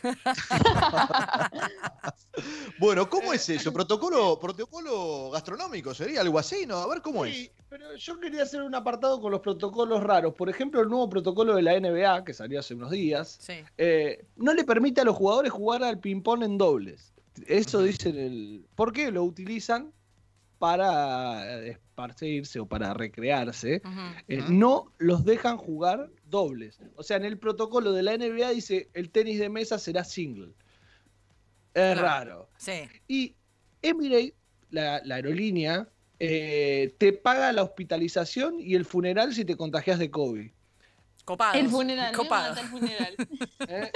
Bueno, 2.78 3.08
¿cómo 3.10 3.32
es 3.32 3.48
eso? 3.48 3.72
¿Protocolo, 3.72 4.38
protocolo 4.38 5.30
gastronómico 5.30 5.92
sería 5.92 6.20
algo 6.20 6.38
así, 6.38 6.66
¿no? 6.66 6.76
A 6.76 6.86
ver 6.88 7.02
cómo 7.02 7.24
es. 7.24 7.34
Sí, 7.34 7.50
pero 7.68 7.96
yo 7.96 8.20
quería 8.20 8.44
hacer 8.44 8.62
un 8.62 8.74
apartado 8.74 9.20
con 9.20 9.32
los 9.32 9.40
protocolos 9.40 10.02
raros. 10.04 10.34
Por 10.34 10.48
ejemplo, 10.48 10.80
el 10.80 10.88
nuevo 10.88 11.08
protocolo 11.10 11.56
de 11.56 11.62
la 11.62 11.74
NBA, 11.78 12.24
que 12.24 12.32
salió 12.32 12.60
hace 12.60 12.74
unos 12.74 12.90
días, 12.92 13.38
Sí. 13.40 13.54
eh, 13.76 14.24
no 14.36 14.54
le 14.54 14.62
permite 14.64 15.00
a 15.00 15.04
los 15.04 15.16
jugadores 15.16 15.50
jugar 15.50 15.82
al 15.82 15.98
ping-pong 15.98 16.44
en 16.44 16.58
dobles. 16.58 17.12
Eso 17.46 17.82
dicen 17.82 18.16
el. 18.16 18.66
¿Por 18.76 18.92
qué 18.92 19.10
lo 19.10 19.24
utilizan? 19.24 19.92
Para 20.58 21.60
esparcirse 21.64 22.58
o 22.58 22.66
para 22.66 22.94
recrearse. 22.94 23.80
Eh. 24.26 24.42
No 24.48 24.92
los 24.98 25.24
dejan 25.24 25.56
jugar 25.56 26.10
dobles. 26.24 26.80
O 26.96 27.02
sea, 27.02 27.16
en 27.16 27.24
el 27.24 27.38
protocolo 27.38 27.92
de 27.92 28.02
la 28.02 28.16
NBA 28.16 28.50
dice 28.50 28.88
el 28.94 29.10
tenis 29.10 29.38
de 29.38 29.48
mesa 29.48 29.78
será 29.78 30.04
single. 30.04 30.52
Es 31.74 31.98
raro. 31.98 32.48
Sí. 32.56 32.88
Y 33.06 33.36
Emirates, 33.82 34.34
la, 34.70 35.00
la 35.04 35.16
aerolínea, 35.16 35.88
eh, 36.20 36.94
te 36.98 37.12
paga 37.12 37.52
la 37.52 37.62
hospitalización 37.62 38.58
y 38.58 38.74
el 38.74 38.84
funeral 38.84 39.32
si 39.34 39.44
te 39.44 39.56
contagias 39.56 39.98
de 39.98 40.10
COVID. 40.10 40.50
Copados. 41.28 41.56
el 41.56 41.68
funeral. 41.68 42.14
Mata 42.16 42.60
el 42.60 42.66
funeral. 42.68 43.14
¿eh? 43.68 43.92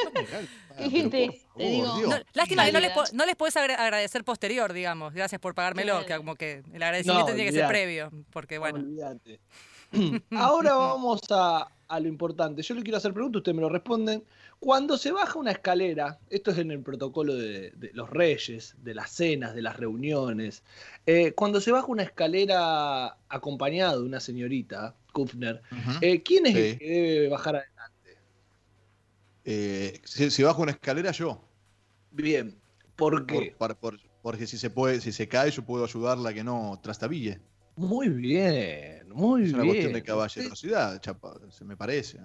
Qué 0.76 0.90
gente, 0.90 1.40
te 1.56 1.64
digo. 1.64 1.86
No, 2.06 2.16
lástima 2.34 2.66
que 2.66 2.72
no 2.72 2.80
les, 2.80 2.92
no 3.14 3.24
les 3.24 3.36
podés 3.36 3.56
agra- 3.56 3.76
agradecer 3.82 4.22
posterior, 4.22 4.74
digamos. 4.74 5.14
Gracias 5.14 5.40
por 5.40 5.54
pagármelo, 5.54 6.04
que 6.04 6.14
como 6.18 6.34
que 6.34 6.62
el 6.74 6.82
agradecimiento 6.82 7.28
No, 7.30 7.34
tiene 7.34 7.50
que 7.50 7.56
ser 7.56 7.66
previo. 7.68 8.10
Porque 8.30 8.58
bueno. 8.58 8.80
Olvídate. 8.80 9.40
Ahora 10.36 10.74
vamos 10.74 11.20
a, 11.30 11.68
a 11.88 12.00
lo 12.00 12.08
importante. 12.08 12.60
Yo 12.62 12.74
le 12.74 12.82
quiero 12.82 12.98
hacer 12.98 13.14
preguntas, 13.14 13.40
ustedes 13.40 13.56
me 13.56 13.62
lo 13.62 13.70
responden. 13.70 14.22
Cuando 14.62 14.96
se 14.96 15.10
baja 15.10 15.40
una 15.40 15.50
escalera, 15.50 16.20
esto 16.30 16.52
es 16.52 16.58
en 16.58 16.70
el 16.70 16.84
protocolo 16.84 17.34
de, 17.34 17.72
de 17.72 17.90
los 17.94 18.08
reyes, 18.08 18.76
de 18.78 18.94
las 18.94 19.10
cenas, 19.10 19.56
de 19.56 19.62
las 19.62 19.76
reuniones. 19.76 20.62
eh, 21.04 21.32
cuando 21.32 21.60
se 21.60 21.72
baja 21.72 21.88
una 21.88 22.04
escalera 22.04 23.18
acompañado 23.28 24.00
de 24.02 24.06
una 24.06 24.20
señorita, 24.20 24.94
Kufner, 25.12 25.62
Ujú. 25.72 25.98
eh, 26.00 26.22
¿quién 26.22 26.46
es 26.46 26.54
el 26.54 26.78
que 26.78 26.84
debe 26.88 27.28
bajar 27.28 27.56
adelante? 27.56 28.16
Eh, 29.44 30.00
si, 30.04 30.30
si 30.30 30.44
bajo 30.44 30.62
una 30.62 30.70
escalera, 30.70 31.10
yo. 31.10 31.40
Bien, 32.12 32.62
¿por 32.94 33.26
qué? 33.26 33.56
por- 33.58 33.76
por- 33.76 33.98
porque 34.22 34.46
si 34.46 34.58
se 34.58 34.70
puede, 34.70 35.00
si 35.00 35.10
se 35.10 35.26
cae, 35.26 35.50
yo 35.50 35.64
puedo 35.66 35.84
ayudarla 35.84 36.30
a 36.30 36.34
que 36.34 36.44
no 36.44 36.78
trastabille. 36.80 37.40
Muy 37.74 38.10
bien, 38.10 39.08
muy 39.08 39.42
Es 39.42 39.48
una 39.54 39.62
bien. 39.62 39.66
cuestión 39.74 39.92
de 39.94 40.02
caballerosidad, 40.04 41.00
chapa, 41.00 41.40
se 41.50 41.64
me 41.64 41.76
parece. 41.76 42.20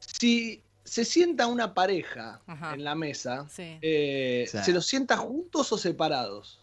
Si 0.00 0.62
se 0.84 1.04
sienta 1.04 1.46
una 1.46 1.74
pareja 1.74 2.40
Ajá. 2.46 2.74
en 2.74 2.84
la 2.84 2.94
mesa, 2.94 3.46
Sí. 3.48 3.78
eh, 3.82 4.46
Sí. 4.50 4.58
¿se 4.64 4.72
los 4.72 4.86
sienta 4.86 5.16
juntos 5.16 5.70
o 5.72 5.78
separados? 5.78 6.60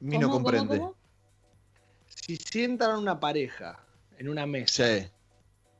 Mi 0.00 0.18
no 0.18 0.28
¿Cómo, 0.28 0.44
cómo, 0.44 0.44
comprende. 0.44 0.78
cómo? 0.78 0.96
Si 2.06 2.36
sientan 2.36 2.98
una 2.98 3.18
pareja 3.20 3.78
en 4.18 4.28
una 4.28 4.46
mesa, 4.46 4.84
Sí. 4.84 5.06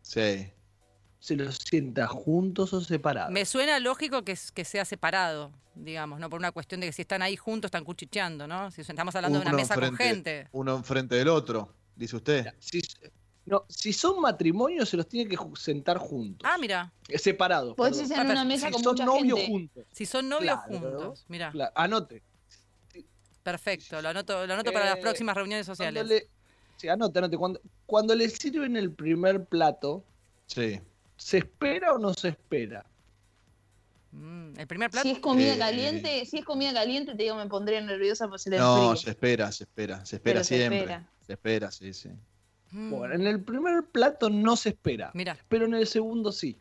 Sí. 0.03 0.53
¿se 1.19 1.35
los 1.37 1.57
sienta 1.57 2.07
juntos 2.07 2.73
o 2.73 2.81
separados? 2.81 3.33
Me 3.33 3.45
suena 3.45 3.79
lógico 3.81 4.25
que, 4.25 4.39
que 4.55 4.65
sea 4.65 4.85
separado, 4.85 5.51
digamos, 5.75 6.21
¿no? 6.21 6.31
Por 6.31 6.39
una 6.39 6.53
cuestión 6.53 6.81
de 6.81 6.87
que 6.87 6.93
si 6.93 7.03
están 7.03 7.21
ahí 7.23 7.37
juntos 7.37 7.69
están 7.69 7.85
cuchicheando, 7.85 8.47
¿no? 8.47 8.71
Si 8.71 8.83
estamos 8.83 9.15
hablando 9.17 9.41
de 9.41 9.47
una 9.47 9.57
mesa 9.57 9.75
con 9.75 9.97
gente. 9.97 10.49
Uno 10.53 10.77
enfrente 10.77 11.17
del 11.17 11.29
otro, 11.29 11.75
dice 11.97 12.17
usted. 12.17 12.55
Si, 12.61 12.81
no, 13.47 13.65
si 13.69 13.93
son 13.93 14.21
matrimonios, 14.21 14.89
se 14.89 14.97
los 14.97 15.09
tiene 15.09 15.29
que 15.31 15.39
sentar 15.55 15.99
juntos. 15.99 16.49
Ah, 16.51 16.57
mira, 16.59 16.93
Separados. 17.15 17.75
Podés 17.77 17.99
estar 18.01 18.25
en 18.27 18.33
una 18.33 18.45
mesa 18.45 18.67
si 18.67 18.73
con 18.73 18.83
son 18.83 18.93
mucha 18.95 19.05
novios 19.05 19.39
gente. 19.39 19.51
juntos. 19.53 19.85
si 19.93 20.05
son 20.07 20.29
novios 20.29 20.59
Claro, 20.67 20.69
juntos. 20.81 21.25
Mira, 21.29 21.51
Claro, 21.53 21.73
Anote. 21.77 22.23
perfecto, 23.43 24.03
lo 24.03 24.09
anoto, 24.09 24.47
lo 24.47 24.55
anoto 24.55 24.73
para 24.73 24.87
las 24.87 24.99
Eh, 24.99 25.01
próximas 25.03 25.37
reuniones 25.37 25.67
Cuando 25.67 25.77
sociales. 25.77 26.07
le, 26.07 26.29
Sí, 26.77 26.89
anote, 26.89 27.19
anote. 27.21 27.39
Cuando, 27.39 27.61
cuando 27.87 28.15
le 28.15 28.29
sirven 28.29 28.77
el 28.77 28.93
primer 28.93 29.47
plato, 29.47 30.05
Sí. 30.47 30.79
¿se 31.17 31.39
espera 31.39 31.95
o 31.95 31.99
no 31.99 32.13
se 32.13 32.29
espera? 32.29 32.85
Mm, 34.13 34.59
el 34.59 34.67
primer 34.67 34.91
plato. 34.91 35.09
Si 35.09 35.13
es 35.15 35.19
comida 35.21 35.55
Eh, 35.55 35.59
caliente, 35.59 36.27
si 36.27 36.39
es 36.39 36.45
comida 36.45 36.73
caliente, 36.75 37.15
te 37.15 37.23
digo, 37.23 37.35
me 37.37 37.47
pondría 37.47 37.81
nerviosa 37.81 38.29
por 38.29 38.39
ser 38.41 38.55
el 38.55 38.61
No, 38.61 38.89
frío. 38.91 38.97
se 38.97 39.11
espera, 39.11 39.53
se 39.53 39.65
espera, 39.65 40.05
se 40.05 40.17
espera 40.17 40.35
Pero 40.35 40.45
se 40.45 40.57
siempre. 40.57 40.79
espera. 40.81 41.11
Se 41.27 41.33
espera, 41.33 41.71
sí, 41.71 41.93
sí. 41.95 42.11
Mm, 42.73 42.91
Bueno, 42.91 43.15
en 43.15 43.27
el 43.27 43.43
primer 43.43 43.85
plato 43.85 44.29
no 44.31 44.57
se 44.57 44.71
espera, 44.71 45.11
Mira, 45.15 45.37
pero 45.49 45.67
en 45.67 45.75
el 45.75 45.87
segundo 45.87 46.33
sí. 46.33 46.59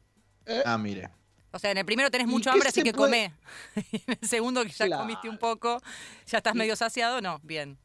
Ah, 0.65 0.77
mire. 0.77 1.09
o 1.51 1.57
sea, 1.59 1.71
en 1.71 1.77
el 1.79 1.85
primero 1.85 2.11
tenés 2.11 2.27
¿Y 2.27 2.31
mucho 2.31 2.51
hambre, 2.51 2.69
así 2.69 2.83
que 2.83 2.93
puede- 2.93 3.31
comé. 3.31 3.33
Y 3.91 3.95
en 4.11 4.17
el 4.21 4.27
segundo 4.27 4.63
que 4.63 4.69
ya 4.69 4.85
Claro. 4.85 5.01
comiste 5.03 5.27
un 5.29 5.37
poco, 5.37 5.81
ya 6.27 6.37
estás 6.37 6.53
medio 6.55 6.75
saciado, 6.75 7.21
no, 7.21 7.39
bien. 7.43 7.77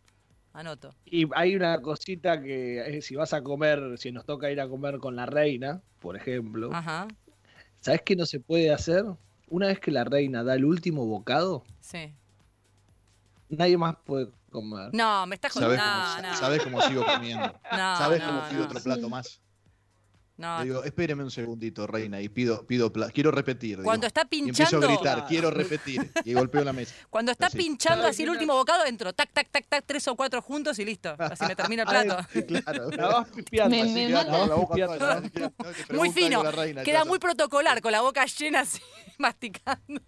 Anoto. 0.52 0.92
Y 1.04 1.26
hay 1.36 1.54
una 1.54 1.80
cosita 1.80 2.42
que 2.42 2.80
eh, 2.98 3.02
si 3.02 3.14
vas 3.14 3.32
a 3.32 3.40
comer, 3.42 3.96
si 3.98 4.10
nos 4.10 4.26
toca 4.26 4.50
ir 4.50 4.60
a 4.60 4.68
comer 4.68 4.98
con 4.98 5.14
la 5.14 5.24
reina, 5.24 5.80
por 6.00 6.16
ejemplo, 6.16 6.70
Ajá, 6.74 7.06
¿sabes 7.80 8.02
qué 8.04 8.16
no 8.16 8.26
se 8.26 8.40
puede 8.40 8.72
hacer? 8.72 9.04
Una 9.48 9.68
vez 9.68 9.78
que 9.78 9.92
la 9.92 10.02
reina 10.04 10.42
da 10.42 10.54
el 10.56 10.64
último 10.64 11.06
bocado, 11.06 11.62
sí. 11.80 12.12
nadie 13.48 13.78
más 13.78 13.94
puede 14.04 14.28
comer. 14.50 14.90
No, 14.92 15.26
me 15.26 15.36
estás 15.36 15.52
¿Sabes 15.52 15.78
jodiendo. 15.78 15.84
cómo, 16.06 16.22
No, 16.22 16.28
no. 16.28 16.36
sabes 16.36 16.62
cómo 16.62 16.82
sigo 16.82 17.06
comiendo? 17.06 17.60
No, 17.72 17.96
¿Sabes 17.96 18.20
no, 18.20 18.26
cómo 18.26 18.48
pido 18.48 18.60
no. 18.60 18.66
otro 18.66 18.80
plato 18.82 19.08
más? 19.08 19.40
No. 20.36 20.58
Le 20.60 20.64
digo, 20.64 20.84
espéreme 20.84 21.22
un 21.22 21.30
segundito, 21.30 21.86
reina, 21.86 22.18
y 22.18 22.30
pido, 22.30 22.66
pido 22.66 22.90
quiero 23.12 23.30
repetir. 23.30 23.72
digo. 23.76 23.82
Cuando 23.84 24.06
está 24.06 24.22
y 24.30 24.38
empiezo 24.38 24.62
a 24.62 24.66
pinchando, 24.70 24.86
gritar, 24.88 25.26
quiero 25.26 25.50
repetir. 25.50 26.10
Y 26.24 26.32
golpeo 26.32 26.64
la 26.64 26.72
mesa. 26.72 26.94
cuando 27.10 27.30
está 27.30 27.48
Así. 27.48 27.58
pinchando 27.58 28.04
¿Sabes 28.04 28.16
así 28.16 28.22
el 28.22 28.30
último 28.30 28.54
bocado, 28.54 28.86
entro, 28.86 29.12
tac, 29.12 29.30
tac, 29.34 29.50
tac, 29.50 29.66
tac, 29.68 29.84
tres 29.86 30.08
o 30.08 30.16
cuatro 30.16 30.40
juntos 30.40 30.78
y 30.78 30.86
listo. 30.86 31.14
Así 31.18 31.44
me 31.44 31.54
termina 31.54 31.82
el 31.82 31.88
plato. 31.90 32.26
Claro. 32.46 32.90
La 32.90 33.06
vas 33.08 33.28
pipiando. 33.28 33.76
Me- 33.76 33.84
me 33.84 34.08
la 34.08 34.22
boca 34.54 34.86
toda, 34.86 35.20
no, 35.20 35.52
Muy 35.98 36.10
fino. 36.10 36.42
la 36.42 36.50
reina, 36.52 36.82
Queda 36.84 37.04
muy 37.04 37.18
protocolar, 37.18 37.82
con 37.82 37.92
la 37.92 38.00
boca 38.00 38.24
llena 38.24 38.60
así, 38.60 38.80
masticando. 39.18 40.00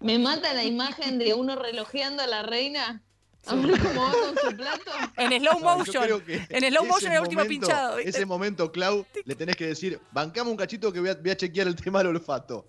Me 0.00 0.18
mata 0.18 0.52
la 0.52 0.64
imagen 0.64 1.18
de 1.18 1.32
uno 1.32 1.56
relojeando 1.56 2.22
a 2.22 2.26
la 2.26 2.42
reina. 2.42 3.02
A 3.48 3.54
ver 3.54 3.80
cómo 3.80 4.02
va 4.02 4.12
con 4.12 4.36
su 4.50 4.56
plato. 4.56 4.90
En 5.16 5.40
slow 5.40 5.60
motion. 5.60 6.22
En 6.50 6.70
slow 6.70 6.84
motion 6.86 7.12
el 7.12 7.20
último 7.22 7.44
pinchado. 7.44 7.96
¿viste? 7.96 8.10
Ese 8.10 8.26
momento, 8.26 8.70
Clau, 8.70 9.06
le 9.24 9.34
tenés 9.34 9.56
que 9.56 9.66
decir, 9.66 9.98
bancame 10.12 10.50
un 10.50 10.56
cachito 10.56 10.92
que 10.92 11.00
voy 11.00 11.10
a, 11.10 11.14
voy 11.14 11.30
a 11.30 11.36
chequear 11.36 11.66
el 11.66 11.76
tema 11.76 11.98
del 11.98 12.08
olfato. 12.08 12.66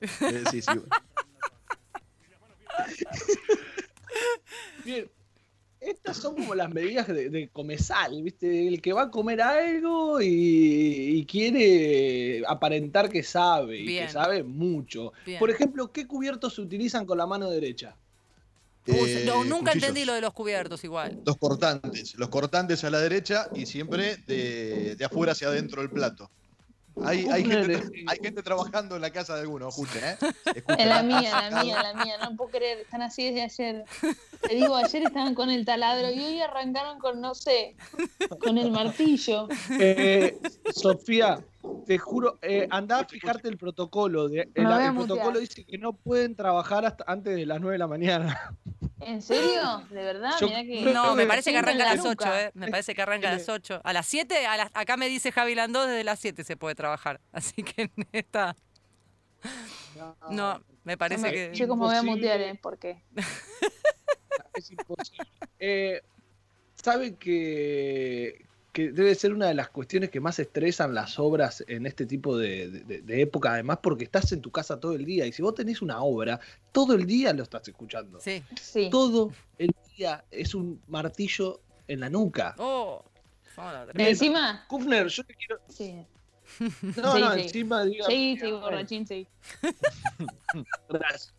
Sí. 0.51 0.61
Bien. 4.85 5.09
Estas 5.81 6.17
son 6.17 6.35
como 6.35 6.55
las 6.55 6.69
medidas 6.69 7.07
de, 7.07 7.29
de 7.29 7.47
comensal, 7.47 8.21
¿viste? 8.21 8.67
El 8.67 8.81
que 8.81 8.91
va 8.91 9.03
a 9.03 9.09
comer 9.09 9.41
algo 9.41 10.19
y, 10.21 10.27
y 10.27 11.25
quiere 11.25 12.43
aparentar 12.45 13.09
que 13.09 13.23
sabe 13.23 13.77
y 13.77 13.85
Bien. 13.85 14.07
que 14.07 14.11
sabe 14.11 14.43
mucho. 14.43 15.13
Bien. 15.25 15.39
Por 15.39 15.49
ejemplo, 15.49 15.89
¿qué 15.93 16.05
cubiertos 16.05 16.55
se 16.55 16.61
utilizan 16.61 17.05
con 17.05 17.17
la 17.17 17.25
mano 17.25 17.49
derecha? 17.49 17.95
Uy, 18.91 19.11
Eh, 19.11 19.23
no, 19.25 19.43
nunca 19.43 19.71
cuchillos. 19.71 19.75
entendí 19.89 20.05
lo 20.05 20.13
de 20.13 20.21
los 20.21 20.33
cubiertos 20.33 20.83
igual. 20.83 21.19
Los 21.25 21.37
cortantes. 21.37 22.15
Los 22.15 22.29
cortantes 22.29 22.83
a 22.83 22.89
la 22.89 22.99
derecha 22.99 23.47
y 23.53 23.65
siempre 23.65 24.17
de, 24.27 24.95
de 24.95 25.05
afuera 25.05 25.31
hacia 25.33 25.47
adentro 25.49 25.81
del 25.81 25.91
plato. 25.91 26.29
Hay, 27.01 27.27
hay, 27.31 27.45
gente, 27.45 27.81
hay 28.07 28.19
gente 28.21 28.43
trabajando 28.43 28.97
en 28.97 29.01
la 29.01 29.09
casa 29.09 29.33
de 29.35 29.41
algunos, 29.41 29.69
escuchen, 29.69 30.03
¿eh? 30.03 30.17
Escuchen. 30.53 30.81
En 30.81 30.89
la 30.89 31.01
mía, 31.01 31.49
la 31.49 31.63
mía, 31.63 31.81
la 31.81 32.03
mía. 32.03 32.15
No 32.21 32.35
puedo 32.35 32.51
creer. 32.51 32.79
Están 32.79 33.01
así 33.01 33.31
desde 33.31 33.43
ayer. 33.43 33.85
Te 34.41 34.55
digo, 34.55 34.75
ayer 34.75 35.03
estaban 35.03 35.33
con 35.33 35.49
el 35.49 35.63
taladro 35.63 36.11
y 36.11 36.19
hoy 36.19 36.41
arrancaron 36.41 36.99
con, 36.99 37.21
no 37.21 37.35
sé, 37.35 37.77
con 38.41 38.57
el 38.57 38.71
martillo. 38.71 39.47
Eh, 39.79 40.37
Sofía, 40.73 41.41
te 41.85 41.97
juro, 41.97 42.37
eh, 42.41 42.67
andá 42.69 42.99
a 42.99 43.05
fijarte 43.05 43.47
el 43.47 43.57
protocolo. 43.57 44.27
De, 44.27 44.49
el, 44.53 44.65
el 44.69 44.93
protocolo 44.95 45.39
dice 45.39 45.63
que 45.63 45.77
no 45.77 45.93
pueden 45.93 46.35
trabajar 46.35 46.85
hasta 46.85 47.05
antes 47.07 47.33
de 47.33 47.45
las 47.45 47.61
9 47.61 47.75
de 47.75 47.79
la 47.79 47.87
mañana. 47.87 48.57
¿En 49.01 49.21
serio? 49.21 49.83
¿De 49.89 50.03
verdad? 50.03 50.31
Yo 50.39 50.47
Mirá 50.47 50.63
que. 50.63 50.81
No, 50.93 51.15
me 51.15 51.25
parece 51.25 51.51
que 51.51 51.57
arranca 51.57 51.83
a 51.83 51.87
la 51.87 51.95
las 51.95 52.05
8, 52.05 52.09
nuca. 52.09 52.41
¿eh? 52.43 52.51
Me 52.53 52.67
parece 52.69 52.93
que 52.95 53.01
arranca 53.01 53.29
a 53.29 53.33
las 53.33 53.47
8. 53.49 53.81
A 53.83 53.93
las 53.93 54.05
7, 54.07 54.45
a 54.45 54.57
las- 54.57 54.71
acá 54.73 54.97
me 54.97 55.07
dice 55.07 55.31
Javi 55.31 55.55
Landó, 55.55 55.85
desde 55.87 56.03
las 56.03 56.19
7 56.19 56.43
se 56.43 56.57
puede 56.57 56.75
trabajar. 56.75 57.21
Así 57.31 57.63
que 57.63 57.83
en 57.83 57.91
esta. 58.11 58.55
No, 60.29 60.61
me 60.83 60.97
parece 60.97 61.21
No 61.21 61.27
me- 61.27 61.33
que. 61.33 61.51
Chicos, 61.53 61.77
me 61.77 61.85
voy 61.85 61.95
a 61.95 62.03
mutear, 62.03 62.41
¿eh? 62.41 62.55
¿Por 62.61 62.77
qué? 62.77 63.01
Es 64.53 64.71
imposible. 64.71 65.25
Eh, 65.59 66.01
¿Sabe 66.75 67.15
que, 67.15 68.45
que 68.71 68.91
debe 68.91 69.15
ser 69.15 69.33
una 69.33 69.47
de 69.47 69.53
las 69.53 69.69
cuestiones 69.69 70.09
que 70.09 70.19
más 70.19 70.37
estresan 70.39 70.93
las 70.93 71.17
obras 71.19 71.63
en 71.67 71.85
este 71.85 72.05
tipo 72.05 72.37
de, 72.37 72.69
de- 72.69 73.01
de 73.01 73.21
época? 73.21 73.53
Además, 73.53 73.79
porque 73.81 74.03
estás 74.03 74.31
en 74.31 74.41
tu 74.41 74.51
casa 74.51 74.79
todo 74.79 74.93
el 74.93 75.05
día 75.05 75.25
y 75.25 75.31
si 75.31 75.41
vos 75.41 75.55
tenés 75.55 75.81
una 75.81 76.01
obra, 76.01 76.39
todo 76.71 76.93
el 76.93 77.05
día 77.05 77.33
lo 77.33 77.43
estás 77.43 77.67
escuchando. 77.67 78.19
Sí. 78.19 78.43
Sí. 78.61 78.89
Todo 78.91 79.31
el 79.57 79.71
día 79.97 80.23
es 80.31 80.53
un 80.55 80.81
martillo 80.87 81.61
en 81.87 81.99
la 82.01 82.09
nuca. 82.09 82.55
Oh. 82.57 83.03
Bien. 83.93 84.09
Encima. 84.09 84.65
Kufner, 84.69 85.07
yo 85.07 85.23
te 85.23 85.33
quiero. 85.35 85.59
Sí. 85.67 86.05
No, 86.95 87.13
Sí, 87.15 87.21
no, 87.21 87.33
sí. 87.33 87.41
encima 87.41 87.83
diga. 87.85 88.05
Sí, 88.05 88.37
sí, 88.39 88.51
borrachín, 88.51 89.05
sí. 89.05 89.27
Gracias. 90.89 91.33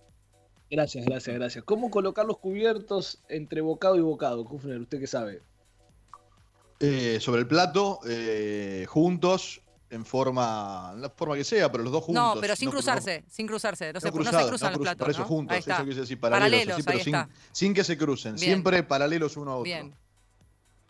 Gracias, 0.70 1.04
gracias, 1.04 1.34
gracias. 1.36 1.64
¿Cómo 1.64 1.90
colocar 1.90 2.24
los 2.26 2.38
cubiertos 2.38 3.20
entre 3.28 3.60
bocado 3.60 3.96
y 3.96 4.00
bocado, 4.02 4.44
Kufner? 4.44 4.78
¿Usted 4.80 5.00
qué 5.00 5.06
sabe? 5.08 5.42
Eh, 6.80 7.18
sobre 7.20 7.42
el 7.42 7.46
plato, 7.46 8.00
eh, 8.08 8.86
juntos, 8.88 9.60
en 9.90 10.04
forma, 10.06 10.92
en 10.94 11.02
la 11.02 11.10
forma 11.10 11.34
que 11.36 11.44
sea, 11.44 11.70
pero 11.70 11.84
los 11.84 11.92
dos 11.92 12.04
juntos. 12.04 12.34
No, 12.36 12.40
pero 12.40 12.56
sin 12.56 12.66
no- 12.66 12.72
cruzarse, 12.72 13.24
sin 13.28 13.46
cruzarse. 13.46 13.86
No, 13.92 13.92
No, 13.94 14.00
se, 14.00 14.06
no 14.06 14.12
se 14.12 14.20
cruzan 14.48 14.72
no 14.72 14.78
los 14.78 14.80
platos. 14.80 15.04
Por 15.04 15.10
eso 15.10 15.20
¿no? 15.20 15.26
juntos, 15.26 15.56
eso 15.58 15.74
quiere 15.84 15.94
decir 16.00 16.18
paralelos, 16.18 16.50
Paralelos, 16.50 16.74
así, 16.74 16.82
pero 16.84 16.98
ahí 16.98 17.04
sin, 17.04 17.14
está. 17.14 17.28
sin 17.52 17.74
que 17.74 17.84
se 17.84 17.98
crucen, 17.98 18.34
Bien. 18.36 18.44
siempre 18.44 18.82
paralelos 18.82 19.36
uno 19.36 19.50
a 19.50 19.54
otro. 19.56 19.64
Bien. 19.64 19.92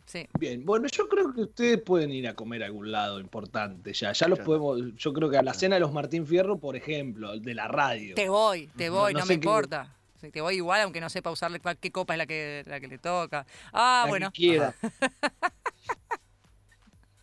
Sí. 0.06 0.26
Bien, 0.38 0.64
bueno, 0.66 0.87
yo 0.88 1.09
creo 1.09 1.32
que 1.32 1.42
ustedes 1.42 1.80
pueden 1.82 2.11
ir 2.12 2.26
a 2.28 2.35
comer 2.35 2.62
a 2.62 2.66
algún 2.66 2.90
lado 2.92 3.18
importante 3.20 3.92
ya. 3.92 4.12
Ya 4.12 4.28
los 4.28 4.40
podemos, 4.40 4.78
yo 4.97 5.12
creo 5.12 5.30
que 5.30 5.38
a 5.38 5.42
la 5.42 5.54
cena 5.54 5.76
de 5.76 5.80
los 5.80 5.92
Martín 5.92 6.26
Fierro, 6.26 6.59
por 6.59 6.75
ejemplo, 6.76 7.38
de 7.38 7.54
la 7.54 7.68
radio. 7.68 8.14
Te 8.16 8.28
voy, 8.28 8.66
te 8.76 8.90
voy, 8.90 9.14
No 9.14 9.25
me 9.26 9.35
importa. 9.35 9.97
Te 10.20 10.40
voy 10.42 10.56
igual, 10.56 10.82
aunque 10.82 11.00
no 11.00 11.09
sepa 11.09 11.30
usarle 11.30 11.61
cuál- 11.61 11.78
qué 11.78 11.90
copa 11.90 12.12
es 12.14 12.18
la 12.18 12.26
que, 12.26 12.62
la 12.66 12.78
que 12.78 12.88
le 12.88 12.99
toca. 12.99 13.47
Ah, 13.73 14.00
la 14.00 14.04
que 14.04 14.09
bueno. 14.11 14.30
quiera. 14.32 14.75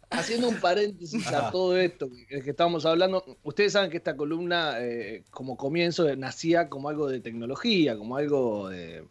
Haciendo 0.10 0.48
un 0.48 0.60
paréntesis 0.60 1.28
a 1.28 1.52
todo 1.52 1.76
esto 1.78 2.10
que, 2.10 2.42
que 2.42 2.50
estábamos 2.50 2.86
hablando, 2.86 3.38
ustedes 3.44 3.74
saben 3.74 3.92
que 3.92 3.98
esta 3.98 4.16
columna, 4.16 4.80
eh, 4.80 5.24
como 5.32 5.58
comienzo, 5.58 6.16
nacía 6.16 6.70
como 6.70 6.88
algo 6.88 7.10
de 7.10 7.20
tecnología, 7.20 7.98
como 7.98 8.16
algo 8.16 8.70
de, 8.70 9.04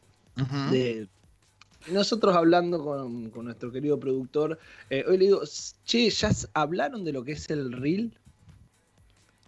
Nosotros 1.90 2.34
hablando 2.34 2.82
con, 2.82 3.30
con 3.30 3.44
nuestro 3.44 3.70
querido 3.70 4.00
productor, 4.00 4.58
eh, 4.88 5.04
hoy 5.06 5.18
le 5.18 5.24
digo, 5.26 5.42
che, 5.84 6.08
¿ya 6.08 6.30
hablaron 6.54 7.04
de 7.04 7.12
lo 7.12 7.24
que 7.24 7.32
es 7.32 7.50
el 7.50 7.72
reel? 7.72 8.12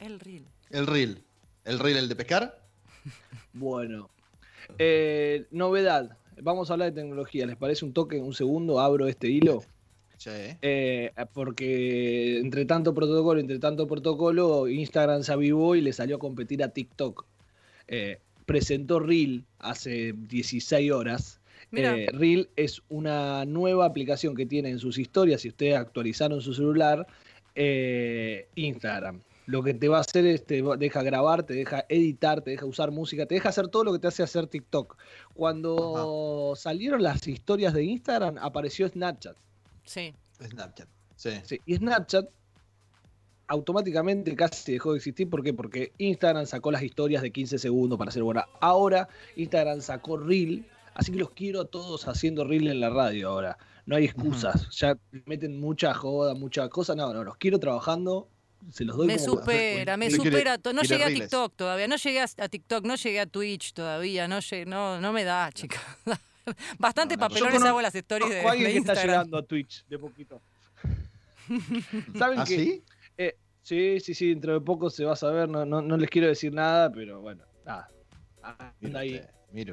El 0.00 0.20
reel. 0.20 0.44
El 0.70 0.86
reel. 0.86 1.22
¿El 1.64 1.78
reel, 1.78 1.96
el 1.96 2.08
de 2.08 2.16
pescar? 2.16 2.62
Bueno, 3.54 4.10
eh, 4.78 5.46
novedad. 5.50 6.16
Vamos 6.40 6.70
a 6.70 6.74
hablar 6.74 6.92
de 6.92 7.00
tecnología. 7.00 7.46
¿Les 7.46 7.56
parece 7.56 7.84
un 7.84 7.92
toque? 7.92 8.18
Un 8.20 8.34
segundo, 8.34 8.80
abro 8.80 9.06
este 9.08 9.28
hilo. 9.28 9.64
Sí. 10.18 10.30
Eh, 10.62 11.12
porque 11.32 12.38
entre 12.38 12.64
tanto 12.64 12.92
protocolo, 12.94 13.40
entre 13.40 13.58
tanto 13.58 13.86
protocolo, 13.86 14.68
Instagram 14.68 15.22
se 15.22 15.32
avivó 15.32 15.74
y 15.74 15.80
le 15.80 15.92
salió 15.92 16.16
a 16.16 16.18
competir 16.18 16.62
a 16.62 16.68
TikTok. 16.68 17.24
Eh, 17.86 18.18
presentó 18.44 18.98
Reel 18.98 19.44
hace 19.58 20.14
16 20.16 20.92
horas. 20.92 21.40
Mira. 21.70 21.96
Eh, 21.96 22.08
Reel 22.12 22.48
es 22.56 22.82
una 22.88 23.44
nueva 23.44 23.86
aplicación 23.86 24.34
que 24.34 24.46
tiene 24.46 24.70
en 24.70 24.78
sus 24.78 24.98
historias, 24.98 25.42
si 25.42 25.48
ustedes 25.48 25.76
actualizaron 25.76 26.40
su 26.40 26.54
celular, 26.54 27.06
eh, 27.54 28.48
Instagram. 28.54 29.20
Lo 29.46 29.62
que 29.62 29.72
te 29.72 29.88
va 29.88 29.98
a 29.98 30.00
hacer 30.00 30.26
es 30.26 30.44
te 30.44 30.62
deja 30.78 31.02
grabar, 31.02 31.42
te 31.42 31.54
deja 31.54 31.86
editar, 31.88 32.42
te 32.42 32.50
deja 32.50 32.66
usar 32.66 32.90
música, 32.90 33.24
te 33.24 33.34
deja 33.34 33.48
hacer 33.48 33.68
todo 33.68 33.84
lo 33.84 33.92
que 33.92 33.98
te 33.98 34.08
hace 34.08 34.22
hacer 34.22 34.46
TikTok. 34.46 34.96
Cuando 35.32 36.52
salieron 36.54 37.02
las 37.02 37.26
historias 37.26 37.72
de 37.72 37.84
Instagram, 37.84 38.36
apareció 38.38 38.88
Snapchat. 38.88 39.36
Sí. 39.88 40.14
Snapchat. 40.40 40.88
Sí. 41.16 41.30
Sí, 41.44 41.60
y 41.66 41.74
Snapchat 41.76 42.26
automáticamente 43.48 44.34
casi 44.36 44.72
dejó 44.72 44.92
de 44.92 44.98
existir. 44.98 45.28
¿Por 45.28 45.42
qué? 45.42 45.54
Porque 45.54 45.92
Instagram 45.98 46.46
sacó 46.46 46.70
las 46.70 46.82
historias 46.82 47.22
de 47.22 47.30
15 47.32 47.58
segundos 47.58 47.98
para 47.98 48.10
hacer 48.10 48.22
buena. 48.22 48.46
Ahora 48.60 49.08
Instagram 49.36 49.80
sacó 49.80 50.18
Reel, 50.18 50.66
así 50.94 51.12
que 51.12 51.18
los 51.18 51.30
quiero 51.30 51.62
a 51.62 51.64
todos 51.64 52.06
haciendo 52.06 52.44
Reel 52.44 52.68
en 52.68 52.80
la 52.80 52.90
radio 52.90 53.30
ahora. 53.30 53.58
No 53.86 53.96
hay 53.96 54.04
excusas. 54.04 54.68
Ya 54.76 54.98
meten 55.24 55.58
mucha 55.58 55.94
joda, 55.94 56.34
mucha 56.34 56.68
cosa. 56.68 56.94
No, 56.94 57.12
no, 57.14 57.24
los 57.24 57.36
quiero 57.38 57.58
trabajando. 57.58 58.28
Se 58.70 58.84
los 58.84 58.96
doy 58.96 59.06
Me 59.06 59.16
como... 59.16 59.38
supera, 59.38 59.96
me 59.96 60.10
supera. 60.10 60.58
No 60.74 60.82
llegué 60.82 61.04
a 61.04 61.06
reels. 61.06 61.20
TikTok 61.20 61.54
todavía, 61.56 61.88
no 61.88 61.96
llegué 61.96 62.20
a 62.20 62.26
a 62.38 62.48
TikTok, 62.48 62.84
no 62.84 62.96
llegué 62.96 63.20
a 63.20 63.26
Twitch 63.26 63.72
todavía, 63.72 64.28
no, 64.28 64.40
llegué- 64.40 64.66
no, 64.66 65.00
no 65.00 65.12
me 65.12 65.24
da, 65.24 65.50
chica. 65.52 65.80
Bastante 66.78 67.16
No, 67.16 67.22
no, 67.22 67.28
papelones 67.28 67.62
hago 67.64 67.80
las 67.82 67.94
stories 67.94 68.30
de, 68.30 68.40
alguien 68.42 68.66
de 68.68 68.72
que 68.72 68.78
está 68.78 68.94
llegando 68.94 69.38
a 69.38 69.42
Twitch 69.42 69.84
de 69.86 69.98
poquito. 69.98 70.40
¿Saben 72.18 72.40
¿Ah, 72.40 72.44
que 72.44 72.56
sí? 72.56 72.84
Eh, 73.16 73.36
sí, 73.62 74.00
sí, 74.00 74.14
sí, 74.14 74.28
dentro 74.30 74.52
de 74.54 74.60
poco 74.60 74.90
se 74.90 75.04
va 75.04 75.12
a 75.14 75.16
saber, 75.16 75.48
no, 75.48 75.64
no, 75.64 75.80
no 75.82 75.96
les 75.96 76.10
quiero 76.10 76.28
decir 76.28 76.52
nada, 76.52 76.90
pero 76.92 77.20
bueno, 77.20 77.44
nada. 77.64 77.88
Anda 78.42 78.74
Mire 78.80 78.98
ahí. 78.98 79.22
mire 79.52 79.72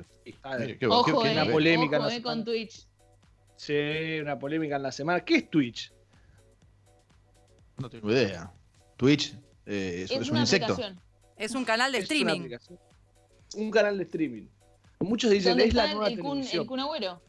Ojo, 0.89 1.21
qué- 1.23 1.29
eh, 1.29 1.31
una 1.33 1.51
polémica 1.51 1.95
en 1.97 2.01
ojo, 2.01 2.09
la 2.09 2.15
eh, 2.15 2.21
con 2.21 2.31
semana. 2.33 2.45
Twitch. 2.45 2.87
Sí, 3.57 4.19
una 4.21 4.37
polémica 4.39 4.75
en 4.77 4.83
la 4.83 4.91
semana. 4.91 5.19
¿Qué 5.23 5.35
es 5.37 5.49
Twitch? 5.49 5.91
No 7.77 7.89
tengo 7.89 8.11
idea. 8.11 8.51
Twitch 8.97 9.33
eh, 9.65 10.03
es, 10.03 10.11
Es, 10.11 10.21
es 10.21 10.27
un 10.27 10.31
una 10.33 10.39
insecto. 10.41 10.73
aplicación. 10.73 10.99
Es 11.37 11.51
un 11.53 11.65
canal 11.65 11.91
de 11.91 11.97
Es 11.99 12.03
streaming. 12.05 12.49
Un 13.55 13.71
canal 13.71 13.97
de 13.97 14.03
streaming. 14.05 14.47
Muchos 15.05 15.31
dicen, 15.31 15.51
¿Dónde 15.51 15.65
es 15.65 15.73
la 15.73 15.83
está 15.85 15.95
nueva 15.95 16.09
el, 16.09 16.19
kun, 16.19 16.31
televisión. 16.31 16.61
el 16.63 16.67
Kun 16.67 16.79
Agüero? 16.79 17.21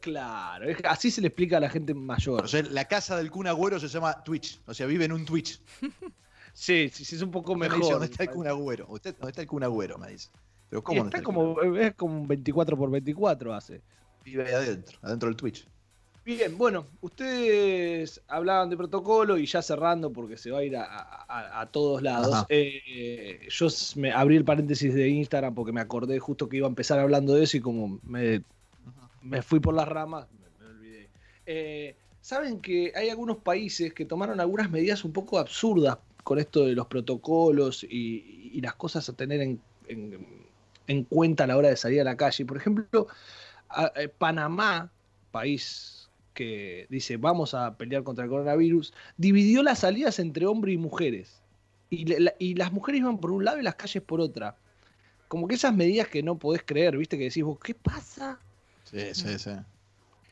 Claro, 0.00 0.64
es- 0.68 0.78
así 0.84 1.10
se 1.10 1.20
le 1.20 1.26
explica 1.28 1.58
a 1.58 1.60
la 1.60 1.68
gente 1.68 1.92
mayor. 1.92 2.44
O 2.44 2.48
sea, 2.48 2.62
la 2.62 2.86
casa 2.86 3.16
del 3.16 3.30
Kun 3.30 3.46
Agüero 3.46 3.78
se 3.78 3.88
llama 3.88 4.22
Twitch. 4.24 4.60
O 4.66 4.72
sea, 4.74 4.86
vive 4.86 5.04
en 5.04 5.12
un 5.12 5.24
Twitch. 5.26 5.60
sí, 6.52 6.88
sí, 6.92 7.04
sí, 7.04 7.16
es 7.16 7.22
un 7.22 7.30
poco 7.30 7.54
Me 7.54 7.66
mejor. 7.68 7.78
dice, 7.80 7.92
¿Dónde 7.92 8.06
está 8.06 8.22
el 8.24 8.30
Kun 8.30 8.46
Agüero? 8.46 8.86
¿Usted- 8.88 9.14
¿Dónde 9.16 9.30
está 9.30 9.42
el 9.42 9.48
Kun 9.48 9.62
Agüero? 9.62 9.98
Me 9.98 10.08
dice. 10.10 10.30
Pero 10.70 10.80
Y 10.80 10.82
¿cómo 10.84 10.98
no 11.00 11.04
está 11.08 11.18
está 11.18 11.30
el 11.30 11.34
Kun 11.36 11.54
como, 11.56 11.76
es 11.76 11.94
como 11.94 12.20
un 12.20 12.28
24 12.28 12.76
por 12.76 12.90
24 12.90 13.54
hace. 13.54 13.82
Vive 14.24 14.46
ahí 14.46 14.54
adentro, 14.54 14.98
adentro 15.02 15.28
del 15.28 15.36
Twitch. 15.36 15.66
Bien, 16.24 16.56
bueno, 16.58 16.86
ustedes 17.00 18.22
hablaban 18.28 18.68
de 18.70 18.76
protocolo 18.76 19.38
y 19.38 19.46
ya 19.46 19.62
cerrando 19.62 20.12
porque 20.12 20.36
se 20.36 20.50
va 20.50 20.58
a 20.58 20.64
ir 20.64 20.76
a, 20.76 20.84
a- 20.84 21.60
a 21.60 21.66
todos 21.66 22.02
lados. 22.02 22.44
Eh, 22.48 23.46
yo 23.48 23.66
me 23.96 24.12
abrí 24.12 24.36
el 24.36 24.44
paréntesis 24.44 24.94
de 24.94 25.08
Instagram 25.08 25.54
porque 25.54 25.72
me 25.72 25.80
acordé 25.80 26.18
justo 26.18 26.48
que 26.48 26.58
iba 26.58 26.66
a 26.66 26.68
empezar 26.68 26.98
hablando 26.98 27.34
de 27.34 27.44
eso 27.44 27.56
y 27.56 27.60
como 27.60 27.98
me, 28.04 28.42
me 29.22 29.42
fui 29.42 29.60
por 29.60 29.74
las 29.74 29.88
ramas, 29.88 30.26
me, 30.32 30.64
me 30.64 30.70
olvidé. 30.72 31.08
Eh, 31.46 31.96
Saben 32.22 32.60
que 32.60 32.92
hay 32.94 33.08
algunos 33.08 33.38
países 33.38 33.94
que 33.94 34.04
tomaron 34.04 34.40
algunas 34.40 34.70
medidas 34.70 35.04
un 35.06 35.12
poco 35.12 35.38
absurdas 35.38 35.96
con 36.22 36.38
esto 36.38 36.66
de 36.66 36.74
los 36.74 36.86
protocolos 36.86 37.82
y, 37.82 38.50
y 38.52 38.60
las 38.60 38.74
cosas 38.74 39.08
a 39.08 39.14
tener 39.14 39.40
en, 39.40 39.58
en- 39.88 40.18
en 40.86 41.04
cuenta 41.04 41.44
a 41.44 41.46
la 41.46 41.56
hora 41.56 41.70
de 41.70 41.76
salir 41.76 42.02
a 42.02 42.04
la 42.04 42.16
calle. 42.16 42.44
Por 42.44 42.58
ejemplo, 42.58 43.06
a- 43.70 43.90
eh, 43.96 44.08
Panamá, 44.08 44.92
país 45.30 45.99
que 46.40 46.86
dice 46.88 47.18
vamos 47.18 47.52
a 47.52 47.76
pelear 47.76 48.02
contra 48.02 48.24
el 48.24 48.30
coronavirus, 48.30 48.94
dividió 49.18 49.62
las 49.62 49.80
salidas 49.80 50.18
entre 50.18 50.46
hombres 50.46 50.74
y 50.74 50.78
mujeres. 50.78 51.42
Y, 51.90 52.06
le- 52.06 52.20
la- 52.20 52.34
y 52.38 52.54
las 52.54 52.72
mujeres 52.72 53.02
iban 53.02 53.18
por 53.18 53.30
un 53.30 53.44
lado 53.44 53.58
y 53.58 53.62
las 53.62 53.74
calles 53.74 54.02
por 54.02 54.22
otra. 54.22 54.56
Como 55.28 55.46
que 55.46 55.56
esas 55.56 55.74
medidas 55.76 56.08
que 56.08 56.22
no 56.22 56.38
podés 56.38 56.62
creer, 56.64 56.96
¿viste? 56.96 57.18
Que 57.18 57.24
decís 57.24 57.44
vos, 57.44 57.58
¿qué 57.62 57.74
pasa? 57.74 58.40
Sí, 58.84 59.00
sí, 59.12 59.38
sí. 59.38 59.50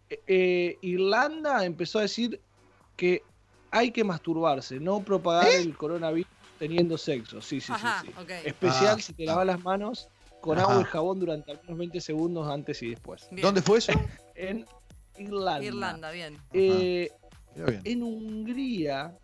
Eh, 0.09 0.23
eh, 0.27 0.79
Irlanda 0.81 1.63
empezó 1.67 1.99
a 1.99 2.03
decir 2.03 2.41
que 2.97 3.23
hay 3.71 3.91
que 3.91 4.03
masturbarse, 4.03 4.81
no 4.81 5.05
propagar 5.05 5.51
el 5.61 5.77
coronavirus 5.77 6.31
teniendo 6.59 6.97
sexo. 6.97 7.43
Sí, 7.43 7.61
sí, 7.61 7.71
Ajá, 7.71 8.03
sí. 8.03 8.11
Especial 8.47 8.97
Ah, 8.99 9.03
si 9.03 9.13
te 9.13 9.25
ah. 9.25 9.27
lavas 9.27 9.47
las 9.47 9.63
manos 9.63 10.09
con 10.41 10.59
Ajá. 10.59 10.71
agua 10.71 10.81
y 10.81 10.85
jabón 10.87 11.21
durante 11.21 11.51
al 11.51 11.61
menos 11.65 11.77
20 11.77 12.01
segundos 12.01 12.49
antes 12.49 12.83
y 12.83 12.89
después. 12.91 13.29
Bien. 13.31 13.43
¿Dónde 13.43 13.61
fue 13.61 13.77
eso? 13.79 13.93
En 14.35 14.65
Irlanda. 15.19 15.65
Irlanda, 15.65 16.11
bien. 16.11 16.39
Eh, 16.53 17.11
bien. 17.55 17.81
en 17.85 18.03
Hungría, 18.03 19.17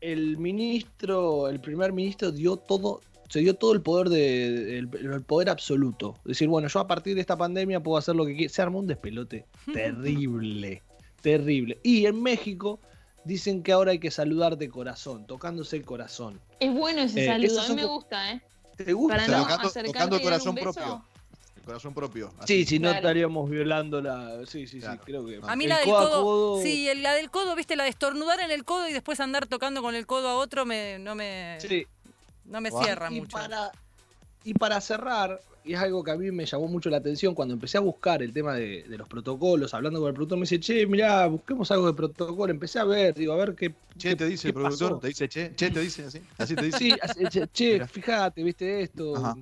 el 0.00 0.36
ministro, 0.38 1.48
el 1.48 1.60
primer 1.60 1.92
ministro 1.92 2.32
dio 2.32 2.56
todo, 2.56 3.00
se 3.28 3.40
dio 3.40 3.54
todo 3.54 3.72
el 3.72 3.82
poder 3.82 4.08
de, 4.08 4.78
el, 4.78 4.88
el 4.94 5.22
poder 5.22 5.48
absoluto. 5.50 6.16
Decir, 6.24 6.48
bueno, 6.48 6.68
yo 6.68 6.80
a 6.80 6.86
partir 6.86 7.14
de 7.14 7.20
esta 7.20 7.36
pandemia 7.36 7.80
puedo 7.80 7.96
hacer 7.98 8.16
lo 8.16 8.26
que 8.26 8.34
quiera. 8.36 8.52
Se 8.52 8.62
armó 8.62 8.80
un 8.80 8.86
despelote 8.86 9.46
terrible, 9.72 10.82
terrible. 11.20 11.78
Y 11.82 12.06
en 12.06 12.20
México 12.22 12.80
dicen 13.24 13.62
que 13.62 13.70
ahora 13.72 13.92
hay 13.92 14.00
que 14.00 14.10
saludar 14.10 14.58
de 14.58 14.68
corazón, 14.68 15.26
tocándose 15.26 15.76
el 15.76 15.84
corazón. 15.84 16.40
Es 16.58 16.72
bueno 16.74 17.02
ese 17.02 17.22
Eh, 17.24 17.26
saludo, 17.28 17.60
a 17.60 17.68
mí 17.68 17.74
me 17.76 17.84
gusta, 17.84 18.32
¿eh? 18.32 18.42
¿Te 18.76 18.92
gusta? 18.92 19.16
Para 19.16 19.28
no 19.28 19.42
Tocando- 19.44 19.68
acercarte 19.68 19.92
tocando 19.92 20.16
el 20.16 20.22
y 20.22 20.24
dar 20.24 20.32
un 20.32 20.38
corazón 20.40 20.54
beso. 20.56 20.72
propio. 20.72 21.04
Corazón 21.64 21.94
propio. 21.94 22.30
Sí, 22.46 22.62
así. 22.62 22.64
si 22.66 22.78
no 22.78 22.88
Claro. 22.88 22.96
estaríamos 22.98 23.48
violando 23.50 24.00
la. 24.00 24.44
Sí, 24.46 24.66
sí, 24.66 24.80
Claro. 24.80 24.94
sí, 24.94 25.00
creo 25.04 25.26
que. 25.26 25.40
A 25.42 25.56
mí 25.56 25.64
el 25.64 25.70
la 25.70 25.78
del 25.78 25.84
codo 25.86 25.98
a 25.98 26.10
codo, 26.10 26.22
codo- 26.22 26.62
sí, 26.62 26.88
la 26.96 27.12
del 27.14 27.30
codo, 27.30 27.54
viste, 27.54 27.76
la 27.76 27.84
de 27.84 27.90
estornudar 27.90 28.40
en 28.40 28.50
el 28.50 28.64
codo 28.64 28.88
y 28.88 28.92
después 28.92 29.20
andar 29.20 29.46
tocando 29.46 29.82
con 29.82 29.94
el 29.94 30.06
codo 30.06 30.28
a 30.28 30.34
otro 30.36 30.64
me, 30.66 30.98
no 30.98 31.14
me, 31.14 31.58
Sí, 31.60 31.86
no 32.46 32.60
me 32.60 32.70
cierra 32.70 33.10
y 33.12 33.20
mucho. 33.20 33.36
Para, 33.36 33.70
y 34.44 34.54
para 34.54 34.80
cerrar, 34.80 35.40
y 35.64 35.74
es 35.74 35.78
algo 35.78 36.02
que 36.02 36.10
a 36.10 36.16
mí 36.16 36.30
me 36.32 36.44
llamó 36.44 36.66
mucho 36.66 36.90
la 36.90 36.96
atención, 36.96 37.34
cuando 37.34 37.54
empecé 37.54 37.78
a 37.78 37.80
buscar 37.80 38.22
el 38.22 38.32
tema 38.32 38.54
de, 38.54 38.82
de 38.82 38.98
los 38.98 39.06
protocolos, 39.06 39.72
hablando 39.74 40.00
con 40.00 40.08
el 40.08 40.14
productor, 40.14 40.38
me 40.38 40.42
dice, 40.42 40.58
che, 40.58 40.86
mirá, 40.86 41.26
busquemos 41.26 41.70
algo 41.70 41.86
de 41.86 41.94
protocolo. 41.94 42.50
Empecé 42.52 42.80
a 42.80 42.84
ver, 42.84 43.14
digo, 43.14 43.32
a 43.32 43.36
ver 43.36 43.54
qué. 43.54 43.70
Che, 43.96 44.08
qué- 44.10 44.16
te 44.16 44.26
dice 44.26 44.48
el 44.48 44.54
productor, 44.54 44.90
pasó. 44.90 45.00
te 45.00 45.06
dice 45.08 45.28
che, 45.28 45.54
che, 45.54 45.70
te 45.70 45.80
dice 45.80 46.04
así, 46.06 46.20
así 46.38 46.56
te 46.56 46.64
dice. 46.64 46.78
Sí, 46.78 46.92
así, 47.00 47.24
che, 47.52 47.86
fíjate, 47.86 48.42
viste 48.42 48.80
esto. 48.82 49.36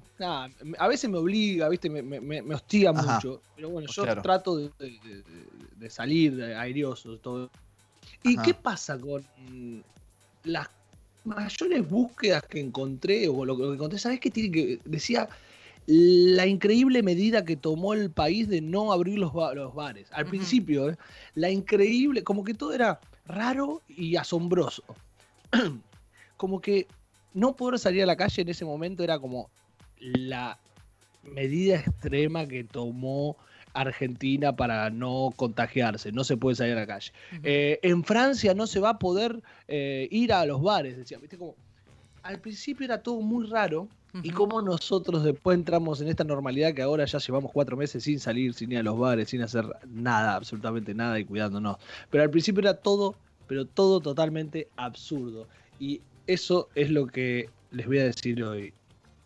A 0.79 0.89
veces 0.89 1.09
me 1.09 1.17
obliga, 1.19 1.69
viste, 1.71 1.89
me, 1.89 2.03
me- 2.03 2.43
me- 2.43 2.55
hostiga 2.55 2.91
Ajá. 2.91 3.15
mucho. 3.15 3.41
Pero 3.57 3.71
bueno, 3.71 3.89
yo 3.91 4.03
Claro. 4.03 4.21
trato 4.21 4.57
de, 4.59 4.71
de- 4.79 5.23
de- 5.77 5.91
salir 5.91 6.43
airioso, 6.43 7.17
todo. 7.19 7.49
¿Y 8.23 8.35
Ajá. 8.35 8.43
qué 8.43 8.53
pasa 8.55 8.99
con 8.99 9.25
las 10.45 10.69
mayores 11.25 11.89
búsquedas 11.89 12.43
que 12.45 12.61
encontré, 12.61 13.29
o 13.29 13.45
lo, 13.45 13.57
que 13.57 13.65
encontré, 13.65 13.99
¿sabes 13.99 14.21
qué 14.21 14.31
tiene 14.31 14.51
que 14.51 14.79
decía? 14.85 15.29
La 15.87 16.47
increíble 16.47 17.03
medida 17.03 17.45
que 17.45 17.57
tomó 17.57 17.95
el 17.95 18.11
país 18.11 18.49
de 18.49 18.61
no 18.61 18.93
abrir 18.93 19.19
los, 19.19 19.33
ba- 19.33 19.55
los 19.55 19.75
bares. 19.75 20.09
Al 20.13 20.27
principio, 20.27 20.91
¿eh? 20.91 20.97
la 21.35 21.51
increíble, 21.51 22.23
como 22.23 22.45
que 22.45 22.55
todo 22.55 22.73
era 22.73 23.01
raro 23.27 23.83
y 23.89 24.17
asombroso. 24.17 24.85
como 26.37 26.61
que 26.61 26.87
no 27.35 27.57
poder 27.57 27.79
salir 27.79 28.03
a 28.03 28.07
la 28.07 28.17
calle 28.17 28.43
en 28.43 28.49
ese 28.49 28.65
momento 28.65 29.05
era 29.05 29.19
como 29.19 29.51
la 30.01 30.59
medida 31.23 31.77
extrema 31.77 32.47
que 32.47 32.65
tomó 32.65 33.37
Argentina 33.75 34.55
para 34.55 34.91
no 34.91 35.33
contagiarse. 35.37 36.13
No 36.13 36.25
se 36.25 36.37
puede 36.37 36.57
salir 36.57 36.77
a 36.77 36.81
la 36.81 36.87
calle. 36.87 37.13
Eh, 37.43 37.79
en 37.83 38.05
Francia 38.05 38.55
no 38.55 38.67
se 38.67 38.81
va 38.81 38.91
a 38.91 38.99
poder 38.99 39.43
eh, 39.69 40.09
ir 40.11 40.33
a 40.33 40.45
los 40.47 40.63
bares, 40.63 40.97
decía. 40.97 41.19
¿Viste? 41.19 41.39
Como, 41.39 41.55
al 42.23 42.39
principio 42.41 42.85
era 42.85 43.03
todo 43.03 43.21
muy 43.21 43.47
raro. 43.47 43.89
Y 44.25 44.31
cómo 44.31 44.61
nosotros 44.61 45.23
después 45.23 45.57
entramos 45.57 46.01
en 46.01 46.09
esta 46.09 46.25
normalidad 46.25 46.75
que 46.75 46.83
ahora 46.83 47.05
ya 47.05 47.19
llevamos 47.19 47.53
cuatro 47.53 47.77
meses 47.77 48.03
sin 48.03 48.19
salir, 48.19 48.55
sin 48.55 48.73
ir 48.73 48.79
a 48.79 48.83
los 48.83 48.99
bares, 48.99 49.29
sin 49.29 49.41
hacer 49.41 49.65
nada, 49.87 50.35
absolutamente 50.35 50.95
nada 50.95 51.21
y 51.21 51.25
cuidándonos. 51.25 51.77
Pero 52.11 52.25
al 52.25 52.31
principio 52.31 52.61
era 52.61 52.75
todo, 52.75 53.15
pero 53.47 53.67
todo 53.67 54.01
totalmente 54.01 54.69
absurdo. 54.77 55.47
Y 55.79 56.01
eso 56.27 56.69
es 56.75 56.91
lo 56.91 57.07
que 57.07 57.51
les 57.71 57.87
voy 57.87 57.99
a 57.99 58.05
decir 58.05 58.43
hoy. 58.43 58.73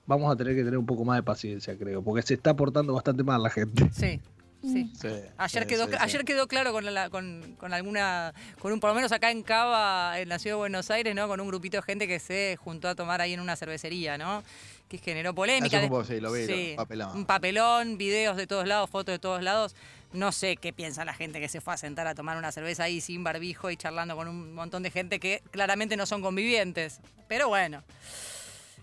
Vamos 0.07 0.31
a 0.31 0.37
tener 0.37 0.55
que 0.55 0.65
tener 0.65 0.77
un 0.77 0.85
poco 0.85 1.05
más 1.05 1.17
de 1.17 1.23
paciencia, 1.23 1.79
creo, 1.79 2.03
porque 2.03 2.21
se 2.21 2.35
está 2.35 2.55
portando 2.55 2.93
bastante 2.93 3.23
mal 3.23 3.43
la 3.43 3.49
gente. 3.49 3.89
Sí, 3.91 4.21
sí. 4.65 4.91
Sí, 5.01 5.09
Ayer 5.37 5.63
sí, 5.63 5.69
quedó, 5.69 5.89
ayer 6.01 6.25
quedó 6.25 6.47
claro 6.49 6.73
con, 6.73 6.93
la- 6.93 7.11
con, 7.11 7.57
con 7.59 7.73
alguna, 7.73 8.33
con 8.61 8.73
un, 8.73 8.81
por 8.81 8.91
lo 8.91 8.95
menos 8.95 9.13
acá 9.13 9.31
en 9.31 9.43
Cava, 9.43 10.19
en 10.21 10.29
la 10.29 10.39
ciudad 10.39 10.55
de 10.57 10.59
Buenos 10.59 10.91
Aires, 10.91 11.15
¿no? 11.15 11.29
Con 11.29 11.41
un 11.41 11.49
grupito 11.49 11.77
de 11.79 11.83
gente 11.83 12.07
que 12.09 12.19
se 12.19 12.57
juntó 12.61 12.89
a 12.89 12.95
tomar 12.95 13.21
ahí 13.21 13.33
en 13.35 13.41
una 13.41 13.57
cervecería, 13.57 14.19
¿no? 14.19 14.43
Que 14.89 14.99
generó 14.99 15.35
polémica. 15.35 15.81
Como- 15.89 16.03
lo 16.03 16.33
vi, 16.33 16.75
papelón. 16.77 17.17
Un 17.17 17.25
papelón, 17.27 17.97
videos 17.99 18.37
de 18.37 18.47
todos 18.47 18.67
lados, 18.67 18.91
fotos 18.91 19.13
de 19.15 19.19
todos 19.19 19.43
lados. 19.43 19.75
No 20.13 20.31
sé 20.31 20.57
qué 20.57 20.73
piensa 20.73 21.05
la 21.05 21.13
gente 21.15 21.41
que 21.41 21.49
se 21.49 21.61
fue 21.61 21.75
a 21.75 21.77
sentar 21.77 22.07
a 22.07 22.15
tomar 22.15 22.37
una 22.37 22.53
cerveza 22.53 22.85
ahí 22.85 23.01
sin 23.01 23.25
barbijo 23.25 23.71
y 23.71 23.77
charlando 23.77 24.15
con 24.15 24.29
un 24.29 24.55
montón 24.55 24.83
de 24.85 24.91
gente 24.93 25.19
que 25.19 25.43
claramente 25.51 25.97
no 25.97 26.07
son 26.07 26.23
convivientes. 26.23 27.01
Pero 27.27 27.49
bueno, 27.49 27.83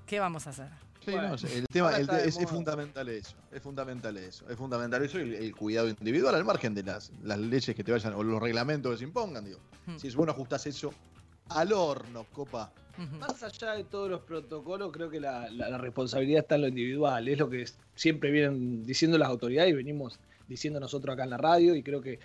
¿qué 0.07 0.19
vamos 0.19 0.47
a 0.47 0.49
hacer? 0.49 0.67
Sí, 1.03 1.11
Bueno, 1.11 1.29
no, 1.29 1.35
el 1.35 1.65
tema 1.67 1.97
el- 1.97 2.09
es, 2.09 2.37
fundamental 2.47 3.09
eso, 3.09 3.35
es 3.51 3.61
fundamental 3.61 4.17
eso, 4.17 4.45
es 4.49 4.55
fundamental 4.55 5.03
eso 5.03 5.17
y 5.19 5.23
el, 5.23 5.33
el 5.33 5.55
cuidado 5.55 5.89
individual 5.89 6.35
al 6.35 6.45
margen 6.45 6.75
de 6.75 6.83
las, 6.83 7.11
las 7.23 7.39
leyes 7.39 7.75
que 7.75 7.83
te 7.83 7.91
vayan 7.91 8.13
o 8.13 8.21
los 8.23 8.39
reglamentos 8.39 8.91
que 8.91 8.97
se 8.99 9.03
impongan, 9.05 9.43
digo. 9.45 9.59
Hmm. 9.87 9.97
Si 9.97 10.07
es 10.07 10.15
bueno 10.15 10.31
ajustás 10.33 10.67
eso 10.67 10.93
al 11.49 11.73
horno, 11.73 12.25
copa. 12.31 12.71
Más 13.19 13.41
allá 13.41 13.71
de 13.73 13.83
todos 13.85 14.11
los 14.11 14.21
protocolos, 14.21 14.91
creo 14.91 15.09
que 15.09 15.19
la, 15.19 15.49
la- 15.49 15.69
la 15.69 15.77
responsabilidad 15.79 16.41
está 16.41 16.55
en 16.55 16.61
lo 16.61 16.67
individual. 16.67 17.27
Es 17.27 17.39
lo 17.39 17.49
que 17.49 17.65
siempre 17.95 18.29
vienen 18.29 18.85
diciendo 18.85 19.17
las 19.17 19.29
autoridades 19.29 19.71
y 19.71 19.73
venimos 19.75 20.19
diciendo 20.47 20.79
nosotros 20.79 21.13
acá 21.13 21.23
en 21.23 21.31
la 21.31 21.37
radio. 21.37 21.73
Y 21.73 21.81
creo 21.81 22.01
que 22.01 22.19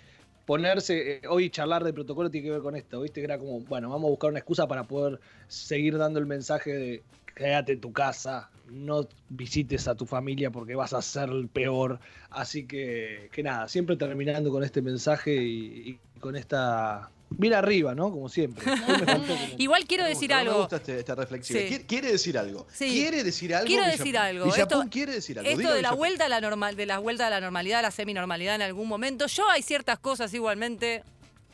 ponerse, 0.45 1.15
eh, 1.15 1.21
hoy 1.27 1.49
charlar 1.49 1.83
de 1.83 1.93
protocolo 1.93 2.29
tiene 2.29 2.45
que 2.47 2.51
ver 2.51 2.61
con 2.61 2.75
esto, 2.75 3.01
¿viste? 3.01 3.21
Que 3.21 3.25
era 3.25 3.39
como, 3.39 3.61
bueno, 3.61 3.89
vamos 3.89 4.07
a 4.07 4.11
buscar 4.11 4.29
una 4.29 4.39
excusa 4.39 4.67
para 4.67 4.83
poder 4.83 5.19
seguir 5.47 5.97
dando 5.97 6.19
el 6.19 6.25
mensaje 6.27 6.73
de 6.73 7.03
quédate 7.37 7.73
en 7.73 7.81
tu 7.81 7.93
casa, 7.93 8.49
no 8.69 9.07
visites 9.29 9.87
a 9.87 9.95
tu 9.95 10.05
familia 10.05 10.49
porque 10.51 10.75
vas 10.75 10.93
a 10.93 11.01
ser 11.01 11.29
el 11.29 11.47
peor. 11.47 11.99
Así 12.29 12.65
que, 12.65 13.29
que 13.31 13.43
nada, 13.43 13.67
siempre 13.69 13.95
terminando 13.95 14.51
con 14.51 14.63
este 14.63 14.81
mensaje 14.81 15.35
y, 15.35 15.89
y 16.15 16.19
con 16.19 16.35
esta... 16.35 17.09
Mira 17.37 17.59
arriba, 17.59 17.93
¿no? 17.93 18.09
Como 18.09 18.29
siempre. 18.29 18.63
Como- 19.05 19.25
Igual 19.57 19.85
quiero 19.85 20.05
decir 20.05 20.29
gusta, 20.29 20.35
Me 20.35 20.41
algo. 20.49 20.59
gusta 20.61 20.75
este- 20.77 20.99
esta 20.99 21.13
reflexión. 21.15 21.59
Sí. 21.59 21.67
Quiere, 21.67 21.85
quiere 21.85 22.11
decir 22.13 22.37
algo. 22.37 22.65
Sí. 22.71 22.89
Quiere 22.89 23.21
decir 23.23 23.53
algo. 23.53 23.67
Quiero 23.67 23.83
Villapun. 23.83 24.03
decir 24.05 24.17
algo. 24.17 24.45
Esto- 24.55 24.83
quiere 24.89 25.11
decir 25.13 25.37
algo. 25.39 25.49
Esto 25.51 25.59
Diga 25.61 25.73
de 25.73 25.81
la 25.81 25.91
vuelta 25.91 26.25
a 26.25 26.29
la 26.29 26.39
normal, 26.39 26.77
de 26.77 26.85
la 26.85 26.99
vuelta 26.99 27.27
a 27.27 27.29
la 27.29 27.41
normalidad, 27.41 27.79
a 27.79 27.81
la 27.81 27.91
seminormalidad 27.91 28.55
en 28.55 28.61
algún 28.61 28.87
momento. 28.87 29.27
Yo 29.27 29.47
hay 29.49 29.61
ciertas 29.61 29.99
cosas 29.99 30.33
igualmente 30.33 31.03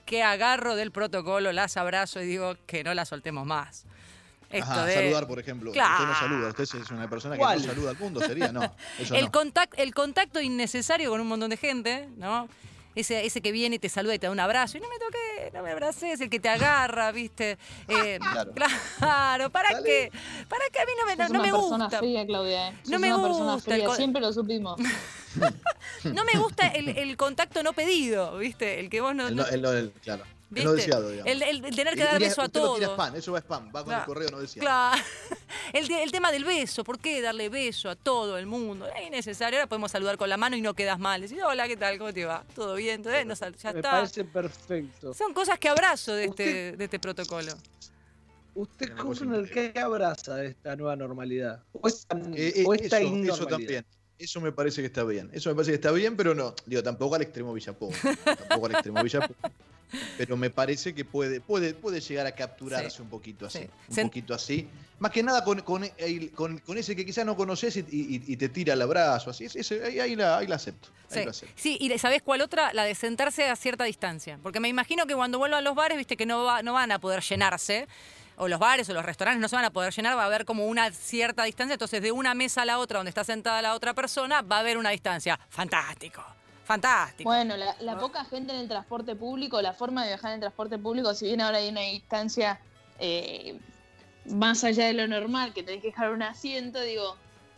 que 0.05 0.21
agarro 0.21 0.75
del 0.75 0.91
protocolo, 0.91 1.51
las 1.53 1.75
abrazo 1.75 2.21
y 2.21 2.27
digo 2.27 2.55
que 2.67 2.83
no 2.83 2.93
las 2.93 3.09
soltemos 3.09 3.47
más. 3.47 3.85
Esto 4.53 4.71
Ajá, 4.71 4.85
de- 4.85 4.93
saludar, 4.93 5.27
por 5.27 5.39
ejemplo. 5.39 5.71
Claro. 5.71 5.93
Usted 6.03 6.07
no 6.07 6.19
saluda, 6.19 6.49
usted 6.49 6.63
es 6.81 6.91
una 6.91 7.09
persona 7.09 7.35
que 7.37 7.41
no 7.43 7.59
saluda 7.59 7.89
al 7.91 7.97
mundo, 7.97 8.19
sería, 8.21 8.51
no. 8.51 8.61
Eso 8.99 9.15
el, 9.15 9.25
no. 9.25 9.31
contact- 9.31 9.73
el 9.77 9.93
contacto 9.93 10.39
innecesario 10.41 11.09
con 11.09 11.19
un 11.21 11.27
montón 11.27 11.49
de 11.49 11.57
gente, 11.57 12.07
¿no? 12.17 12.47
Ese, 12.95 13.25
ese 13.25 13.41
que 13.41 13.51
viene 13.51 13.77
y 13.77 13.79
te 13.79 13.89
saluda 13.89 14.13
y 14.13 14.19
te 14.19 14.27
da 14.27 14.31
un 14.31 14.39
abrazo. 14.39 14.77
Y 14.77 14.81
no 14.81 14.87
me 14.87 14.99
toques, 14.99 15.51
no 15.51 15.63
me 15.63 15.71
abraces, 15.71 16.21
el 16.21 16.29
que 16.29 16.39
te 16.39 16.47
agarra, 16.49 17.11
¿viste? 17.11 17.57
Eh, 17.87 18.19
Claro. 18.21 18.51
claro, 18.99 19.49
¿para 19.49 19.71
Dale. 19.71 19.83
qué? 19.83 20.11
¿Para 20.47 20.63
qué 20.71 20.79
a 20.81 20.85
mí 20.85 20.91
no 20.99 21.05
me, 21.07 21.15
no 21.15 21.25
una 21.31 21.39
me 21.39 21.51
persona 21.51 21.85
gusta? 21.85 21.97
fría, 21.97 22.23
Claudia. 22.27 22.69
¿eh? 22.69 22.73
Sos 22.83 22.91
No 22.91 22.99
me 22.99 23.11
una 23.15 23.27
gusta 23.55 23.71
fría, 23.71 23.89
siempre 23.95 24.21
lo 24.21 24.31
supimos. 24.31 24.79
No 26.03 26.23
me 26.25 26.37
gusta 26.37 26.67
el, 26.67 26.89
el 26.89 27.17
contacto 27.17 27.63
no 27.63 27.73
pedido, 27.73 28.37
¿viste? 28.37 28.79
El 28.79 28.89
que 28.91 29.01
vos 29.01 29.15
no. 29.15 29.27
El, 29.27 29.35
no- 29.37 29.43
no, 29.43 29.49
el, 29.49 29.61
no- 29.63 29.71
el- 29.71 29.91
claro. 30.03 30.23
El 30.55 30.63
¿viste? 30.63 30.69
no 30.69 30.73
deseado, 30.73 31.09
digamos. 31.09 31.31
el, 31.31 31.41
el- 31.41 31.65
el 31.65 31.75
tener 31.75 31.95
que 31.95 32.03
dar 32.03 32.19
beso 32.19 32.41
a 32.41 32.45
usted 32.45 32.59
lo 32.61 32.75
tira 32.75 32.87
todos. 32.87 32.99
spam, 32.99 33.15
eso 33.15 33.31
va 33.31 33.39
spam, 33.39 33.67
va 33.67 33.71
con 33.71 33.83
Claro. 33.85 34.01
el 34.01 34.05
correo 34.07 34.29
no 34.31 34.39
deseado. 34.39 34.65
Claro. 34.65 35.03
El, 35.73 35.87
te- 35.87 36.03
el 36.03 36.11
tema 36.11 36.31
del 36.31 36.45
beso, 36.45 36.83
¿por 36.83 36.99
qué 36.99 37.21
darle 37.21 37.47
beso 37.49 37.89
a 37.89 37.95
todo 37.95 38.37
el 38.37 38.45
mundo? 38.47 38.87
Es 38.87 39.07
innecesario. 39.07 39.59
Ahora 39.59 39.67
podemos 39.69 39.91
saludar 39.91 40.17
con 40.17 40.27
la 40.29 40.37
mano 40.37 40.55
y 40.55 40.61
no 40.61 40.73
quedas 40.73 40.97
mal. 40.99 41.21
Decir, 41.21 41.41
hola, 41.43 41.67
¿qué 41.67 41.77
tal? 41.77 41.97
¿Cómo 41.97 42.11
te 42.13 42.25
va? 42.25 42.43
¿Todo 42.55 42.75
bien? 42.75 42.95
Entonces, 42.95 43.25
no 43.25 43.35
sal- 43.35 43.55
ya 43.55 43.71
Me 43.71 43.79
está. 43.79 43.91
parece 43.91 44.23
perfecto. 44.23 45.13
Son 45.13 45.33
cosas 45.33 45.57
que 45.59 45.69
abrazo 45.69 46.13
de 46.13 46.25
este, 46.25 46.71
de 46.75 46.83
este 46.83 46.99
protocolo. 46.99 47.53
¿Usted 48.55 48.89
cosa 48.91 49.03
Kufner 49.03 49.41
increíble. 49.41 49.73
qué 49.73 49.79
abraza 49.79 50.35
de 50.35 50.47
esta 50.47 50.75
nueva 50.75 50.95
normalidad? 50.95 51.63
¿O 51.73 51.87
esta, 51.87 52.17
Eh, 52.35 52.53
eh, 52.57 52.63
o 52.67 52.73
esta 52.73 52.99
eso, 52.99 53.47
también. 53.47 53.85
Eso 54.19 54.39
me 54.41 54.51
parece 54.51 54.81
que 54.81 54.87
está 54.87 55.03
bien. 55.03 55.29
Eso 55.33 55.49
me 55.49 55.55
parece 55.55 55.71
que 55.71 55.75
está 55.75 55.91
bien, 55.91 56.15
pero 56.15 56.35
no. 56.35 56.53
Digo, 56.65 56.83
tampoco 56.83 57.15
al 57.15 57.23
extremo 57.23 57.51
Villapó. 57.53 57.89
tampoco 58.47 58.65
al 58.67 58.71
extremo 58.73 59.01
Villapó. 59.03 59.33
Pero 60.17 60.37
me 60.37 60.49
parece 60.49 60.93
que 60.93 61.05
puede, 61.05 61.39
puede, 61.41 61.73
puede 61.73 61.99
llegar 62.01 62.25
a 62.27 62.31
capturarse 62.33 62.89
Sí. 62.97 63.01
un 63.01 63.09
poquito 63.09 63.45
así. 63.45 63.59
Sí. 63.59 63.69
Un 63.89 63.95
Sen- 63.95 64.03
poquito 64.03 64.33
así. 64.33 64.67
Más 64.99 65.11
que 65.11 65.21
nada 65.23 65.43
con, 65.43 65.61
con, 65.61 65.89
con- 66.35 66.59
con 66.59 66.77
ese 66.77 66.95
que 66.95 67.05
quizás 67.05 67.25
no 67.25 67.35
conoces 67.35 67.75
y, 67.77 67.79
y- 67.89 68.23
y 68.25 68.37
te 68.37 68.49
tira 68.49 68.73
el 68.73 68.81
abrazo. 68.81 69.29
Así. 69.31 69.45
Ese- 69.45 69.83
ahí, 69.83 69.99
ahí 69.99 70.15
la, 70.15 70.37
ahí 70.37 70.47
la 70.47 70.55
acepto. 70.55 70.89
Ahí 71.11 71.19
Sí. 71.19 71.23
lo 71.25 71.31
acepto. 71.31 71.53
sí, 71.57 71.77
y 71.79 71.97
¿sabés 71.99 72.21
cuál 72.21 72.41
otra? 72.41 72.73
La 72.73 72.83
de 72.85 72.95
sentarse 72.95 73.47
a 73.49 73.55
cierta 73.55 73.83
distancia. 73.83 74.39
Porque 74.41 74.59
me 74.59 74.67
imagino 74.69 75.05
que 75.05 75.15
cuando 75.15 75.37
vuelvan 75.39 75.63
los 75.63 75.75
bares, 75.75 75.97
viste 75.97 76.15
que 76.17 76.25
no, 76.25 76.43
va- 76.43 76.61
no 76.63 76.73
van 76.73 76.91
a 76.91 76.99
poder 76.99 77.21
llenarse. 77.21 77.87
O 78.35 78.47
los 78.47 78.57
bares 78.59 78.89
o 78.89 78.93
los 78.93 79.05
restaurantes 79.05 79.39
no 79.39 79.47
se 79.47 79.55
van 79.55 79.65
a 79.65 79.69
poder 79.69 79.93
llenar, 79.93 80.17
va 80.17 80.23
a 80.23 80.25
haber 80.25 80.43
como 80.45 80.65
una 80.65 80.91
cierta 80.91 81.43
distancia. 81.43 81.73
Entonces, 81.73 82.01
de 82.01 82.11
una 82.11 82.33
mesa 82.33 82.63
a 82.63 82.65
la 82.65 82.79
otra, 82.79 82.97
donde 82.97 83.09
está 83.09 83.23
sentada 83.23 83.61
la 83.61 83.75
otra 83.75 83.93
persona, 83.93 84.41
va 84.41 84.55
a 84.57 84.59
haber 84.61 84.79
una 84.79 84.89
distancia. 84.89 85.39
Fantástico. 85.49 86.23
Fantástico. 86.73 87.29
Bueno, 87.29 87.55
la, 87.55 87.75
la 87.81 87.99
poca 87.99 88.25
gente 88.25 88.51
en 88.53 88.59
el 88.61 88.67
transporte 88.67 89.15
público, 89.15 89.61
la 89.61 89.73
forma 89.73 90.01
de 90.01 90.07
viajar 90.09 90.31
en 90.31 90.35
el 90.35 90.39
transporte 90.39 90.79
público, 90.79 91.13
si 91.13 91.25
bien 91.25 91.39
ahora 91.41 91.59
hay 91.59 91.69
una 91.69 91.81
distancia 91.81 92.59
eh, 92.99 93.59
más 94.25 94.63
allá 94.63 94.87
de 94.87 94.93
lo 94.93 95.07
normal, 95.07 95.53
que 95.53 95.61
tenés 95.61 95.81
que 95.81 95.89
dejar 95.89 96.11
un 96.11 96.23
asiento, 96.23 96.81
digo, 96.81 97.15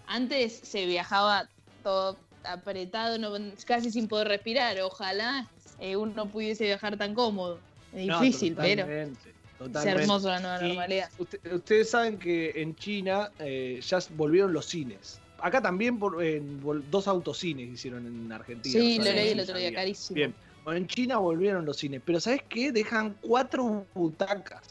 antes 0.07 0.59
se 0.59 0.85
viajaba 0.85 1.47
todo 1.81 2.17
apretado, 2.43 3.17
no- 3.17 3.31
casi 3.65 3.89
sin 3.89 4.07
poder 4.09 4.27
respirar. 4.27 4.79
Ojalá 4.81 5.49
eh, 5.79 5.95
uno 5.95 6.29
pudiese 6.29 6.65
viajar 6.65 6.97
tan 6.97 7.13
cómodo. 7.13 7.61
Es 7.93 8.07
No, 8.07 8.19
difícil, 8.19 8.53
pero 8.55 8.81
totalmente, 8.83 9.29
es 9.29 9.35
totalmente. 9.57 10.01
hermoso 10.01 10.27
la 10.27 10.39
nueva 10.41 10.57
Y 10.61 10.67
normalidad. 10.67 11.09
usted- 11.17 11.53
ustedes 11.53 11.89
saben 11.89 12.19
que 12.19 12.51
en 12.55 12.75
China 12.75 13.31
eh, 13.39 13.79
ya 13.81 13.99
volvieron 14.09 14.51
los 14.51 14.65
cines. 14.65 15.21
Acá 15.45 15.61
también 15.61 15.99
por, 15.99 16.23
en 16.23 16.59
vol- 16.63 16.81
dos 16.89 17.07
autocines 17.07 17.69
hicieron 17.71 18.07
en 18.07 18.31
Argentina. 18.31 18.81
Sí, 18.83 18.97
no 18.97 19.05
lo 19.05 19.11
leí 19.11 19.29
el 19.29 19.39
otro 19.41 19.55
día, 19.59 19.71
carísimo. 19.71 20.15
Bien. 20.15 20.33
Bueno, 20.63 20.79
en 20.79 20.87
China 20.87 21.17
volvieron 21.17 21.63
los 21.65 21.77
cines, 21.77 22.01
pero 22.03 22.19
¿sabes 22.19 22.41
qué? 22.49 22.71
Dejan 22.71 23.15
cuatro 23.21 23.85
butacas. 23.93 24.63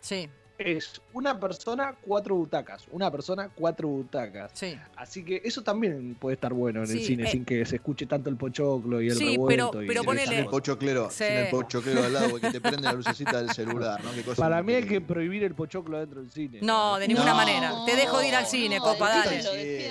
Sí, 0.00 0.28
Es 0.64 1.00
una 1.14 1.40
persona, 1.40 1.94
cuatro 2.02 2.34
butacas. 2.34 2.84
Una 2.92 3.10
persona, 3.10 3.48
cuatro 3.54 3.88
butacas. 3.88 4.50
sí. 4.52 4.76
Así 4.94 5.24
que 5.24 5.40
eso 5.42 5.62
también 5.62 6.14
puede 6.20 6.34
estar 6.34 6.52
bueno 6.52 6.84
en 6.84 6.90
el 6.90 7.00
cine, 7.00 7.24
eh. 7.24 7.30
sin 7.32 7.46
que 7.46 7.64
se 7.64 7.76
escuche 7.76 8.04
tanto 8.04 8.28
el 8.28 8.36
pochoclo 8.36 9.00
y 9.00 9.08
el 9.08 9.16
Sí, 9.16 9.30
revuelto. 9.32 9.70
pero- 9.70 9.86
pero 9.86 10.00
el- 10.02 10.06
ponele- 10.06 10.28
Sin 10.28 10.38
el 10.40 10.46
pochoclero, 10.46 11.10
Sí. 11.10 11.24
sin 11.24 11.32
el 11.36 11.48
pochoclero 11.48 12.04
al 12.04 12.12
lado, 12.12 12.38
que 12.38 12.50
te 12.50 12.60
prende 12.60 12.82
la 12.82 12.92
lucecita 12.92 13.38
del 13.42 13.50
celular, 13.54 14.04
¿no? 14.04 14.12
Qué 14.12 14.22
cosa 14.22 14.42
Para 14.42 14.62
mí 14.62 14.74
hay 14.74 14.84
que 14.84 15.00
prohibir 15.00 15.44
el 15.44 15.54
pochoclo 15.54 15.98
dentro 15.98 16.20
del 16.20 16.30
cine. 16.30 16.58
No, 16.60 16.98
de 16.98 17.08
ninguna 17.08 17.30
No, 17.30 17.36
manera. 17.36 17.74
Te 17.86 17.96
dejo 17.96 18.18
de 18.18 18.28
ir 18.28 18.34
al 18.34 18.46
cine, 18.46 18.76
no, 18.76 18.84
Copa, 18.84 19.08
dale. 19.08 19.42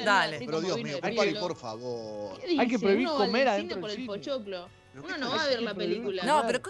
Dale. 0.06 0.38
Pero 0.46 0.62
Dios 0.62 0.84
mío, 0.84 1.00
pelo. 1.02 1.40
por 1.40 1.56
favor. 1.56 2.40
¿Qué 2.42 2.60
Hay 2.60 2.68
que 2.68 2.78
prohibir 2.78 3.08
Uno 3.08 3.16
va 3.18 3.24
al 3.24 3.28
comer 3.30 3.42
cine 3.42 3.50
adentro 3.52 3.80
por 3.82 3.90
del 3.90 4.00
el 4.02 4.06
pochoclo. 4.06 4.70
Uno 5.04 5.18
no 5.18 5.30
va 5.32 5.44
a 5.44 5.48
ver 5.48 5.62
la 5.64 5.74
película. 5.74 6.24
No, 6.26 6.44
pero, 6.46 6.62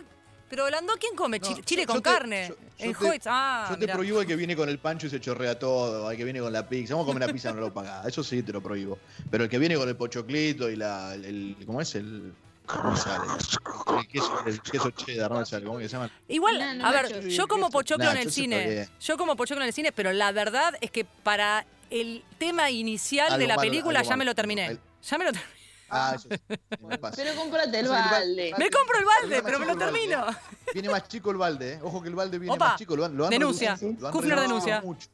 pero 0.49 0.69
Landó, 0.69 0.93
¿quién 0.99 1.15
come? 1.15 1.39
No, 1.39 1.45
Chile, 1.47 1.59
yo- 1.59 1.63
chile 1.65 1.81
yo 1.83 1.88
con 1.88 1.97
te- 1.97 2.09
carne. 2.09 2.47
yo- 2.49 2.55
yo 2.55 2.85
en 2.85 2.93
te- 2.95 3.05
Hoyts. 3.09 3.25
Ah, 3.27 3.67
Yo 3.69 3.75
te 3.75 3.81
mirá. 3.81 3.93
prohíbo 3.93 4.21
el 4.21 4.27
que 4.27 4.35
viene 4.35 4.55
con 4.55 4.67
el 4.69 4.79
pancho 4.79 5.07
y 5.07 5.09
se 5.09 5.19
chorrea 5.19 5.57
todo, 5.59 6.09
el 6.09 6.17
que 6.17 6.23
viene 6.23 6.39
con 6.39 6.51
la 6.51 6.67
pizza. 6.67 6.93
Vamos 6.95 7.05
a 7.05 7.13
comer 7.13 7.27
la 7.27 7.33
pizza, 7.33 7.51
no 7.53 7.62
lo 7.62 7.73
pagás. 7.73 8.05
Eso 8.07 8.23
sí 8.23 8.41
te 8.43 8.51
lo 8.51 8.62
prohíbo. 8.62 8.97
Pero 9.29 9.43
el 9.45 9.49
que 9.49 9.57
viene 9.59 9.75
con 9.75 9.88
el 9.88 9.95
pochoclito 9.95 10.69
y 10.69 10.75
la. 10.75 11.13
El, 11.13 11.25
el- 11.25 11.57
¿Cómo 11.65 11.81
es? 11.81 11.93
El. 11.95 12.33
¿Cómo 12.65 12.95
sale? 12.95 13.25
El 13.99 14.07
queso, 14.07 14.43
el 14.45 14.62
queso 14.62 14.91
cheddar, 14.91 15.31
no 15.31 15.39
me 15.39 15.45
sale. 15.45 15.65
¿Cómo 15.65 15.79
que 15.79 15.89
se 15.89 15.93
llama? 15.93 16.12
Igual, 16.27 16.59
No, 16.59 16.73
no, 16.75 16.85
a 16.85 16.91
ver, 16.91 17.27
yo 17.27 17.47
como 17.47 17.69
pochoclo 17.71 18.12
en 18.12 18.17
el 18.17 18.31
cine. 18.31 18.88
Yo 19.01 19.17
como 19.17 19.35
pochoclo 19.35 19.63
en 19.63 19.69
el 19.69 19.73
cine, 19.73 19.91
pero 19.91 20.12
la 20.13 20.31
verdad 20.31 20.75
es 20.79 20.91
que 20.91 21.03
para 21.05 21.65
el 21.89 22.23
tema 22.38 22.69
inicial 22.69 23.39
de 23.39 23.47
la 23.47 23.55
malo, 23.55 23.67
película 23.69 24.03
ya 24.03 24.15
me 24.15 24.23
lo 24.25 24.35
terminé. 24.35 24.67
El- 24.67 24.79
Ya 25.01 25.17
me 25.17 25.25
lo 25.25 25.31
terminé. 25.31 25.59
Ah, 25.89 26.13
eso 26.15 26.30
sí, 26.30 26.56
me 26.88 26.97
pasa. 26.97 27.15
Pero 27.17 27.36
cómprate 27.36 27.80
el 27.80 27.88
O 27.88 27.89
sea, 27.89 28.12
balde. 28.12 28.54
Me 28.58 28.69
compro 28.69 28.99
el 28.99 29.06
balde, 29.06 29.41
pero 29.43 29.60
me 29.60 29.65
lo 29.65 29.78
termino. 29.78 30.25
Viene 30.73 30.89
más 30.89 31.08
chico 31.08 31.32
el 31.32 31.38
balde, 31.38 31.73
¿eh? 31.73 31.80
Ojo 31.84 32.02
que 32.02 32.10
el 32.10 32.15
balde 32.15 32.38
viene 32.39 32.54
Opa, 32.56 32.69
más 32.69 32.78
chico. 32.80 32.95
Lo 32.95 33.06
han, 33.06 33.17
lo 33.17 33.25
han 33.25 33.30
denuncia. 33.32 33.78
lo 33.99 34.08
han 34.08 34.13
Kufner 34.13 34.39
denuncia. 34.39 34.82
mucho. 34.82 35.08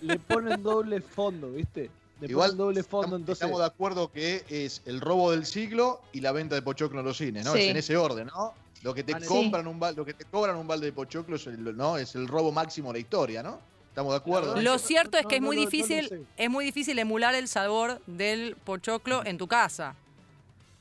Le 0.00 0.18
ponen 0.18 0.62
doble 0.62 1.00
fondo, 1.00 1.50
¿viste? 1.52 1.90
Le 2.20 2.26
Igual 2.28 2.50
ponen 2.50 2.58
doble 2.58 2.82
fondo, 2.82 3.00
estamos, 3.06 3.20
entonces. 3.20 3.42
estamos 3.42 3.60
de 3.60 3.66
acuerdo 3.66 4.10
que 4.12 4.44
es 4.48 4.82
el 4.86 5.00
robo 5.00 5.30
del 5.30 5.46
siglo 5.46 6.00
y 6.12 6.20
la 6.20 6.32
venta 6.32 6.54
de 6.54 6.62
pochoclo 6.62 7.00
en 7.00 7.06
los 7.06 7.16
cines, 7.16 7.44
¿no? 7.44 7.52
Sí. 7.52 7.60
Es 7.62 7.68
en 7.70 7.76
ese 7.76 7.96
orden, 7.96 8.26
¿no? 8.28 8.54
Lo 8.82 8.94
que 8.94 9.02
te 9.04 9.12
Vale. 9.12 9.26
compran 9.26 9.66
un 9.66 9.78
balde, 9.80 9.96
lo 9.98 10.04
que 10.04 10.14
te 10.14 10.24
cobran 10.24 10.56
un 10.56 10.66
balde 10.66 10.86
de 10.86 10.92
pochoclo 10.92 11.36
es 11.36 11.46
el, 11.48 11.76
¿no? 11.76 11.96
es 11.98 12.14
el 12.14 12.28
robo 12.28 12.52
máximo 12.52 12.88
de 12.90 12.94
la 12.94 12.98
historia, 13.00 13.42
¿no? 13.42 13.58
¿Estamos 13.98 14.12
de 14.12 14.18
acuerdo? 14.18 14.54
Lo 14.54 14.62
no, 14.62 14.78
cierto 14.78 15.18
es 15.18 15.24
no, 15.24 15.28
que 15.28 15.34
es 15.36 15.40
no 15.40 15.46
muy 15.48 15.56
difícil, 15.56 16.08
sé. 16.08 16.22
es 16.36 16.48
muy 16.48 16.64
difícil 16.64 16.96
emular 17.00 17.34
el 17.34 17.48
sabor 17.48 18.00
del 18.06 18.54
pochoclo 18.62 19.26
en 19.26 19.38
tu 19.38 19.48
casa. 19.48 19.96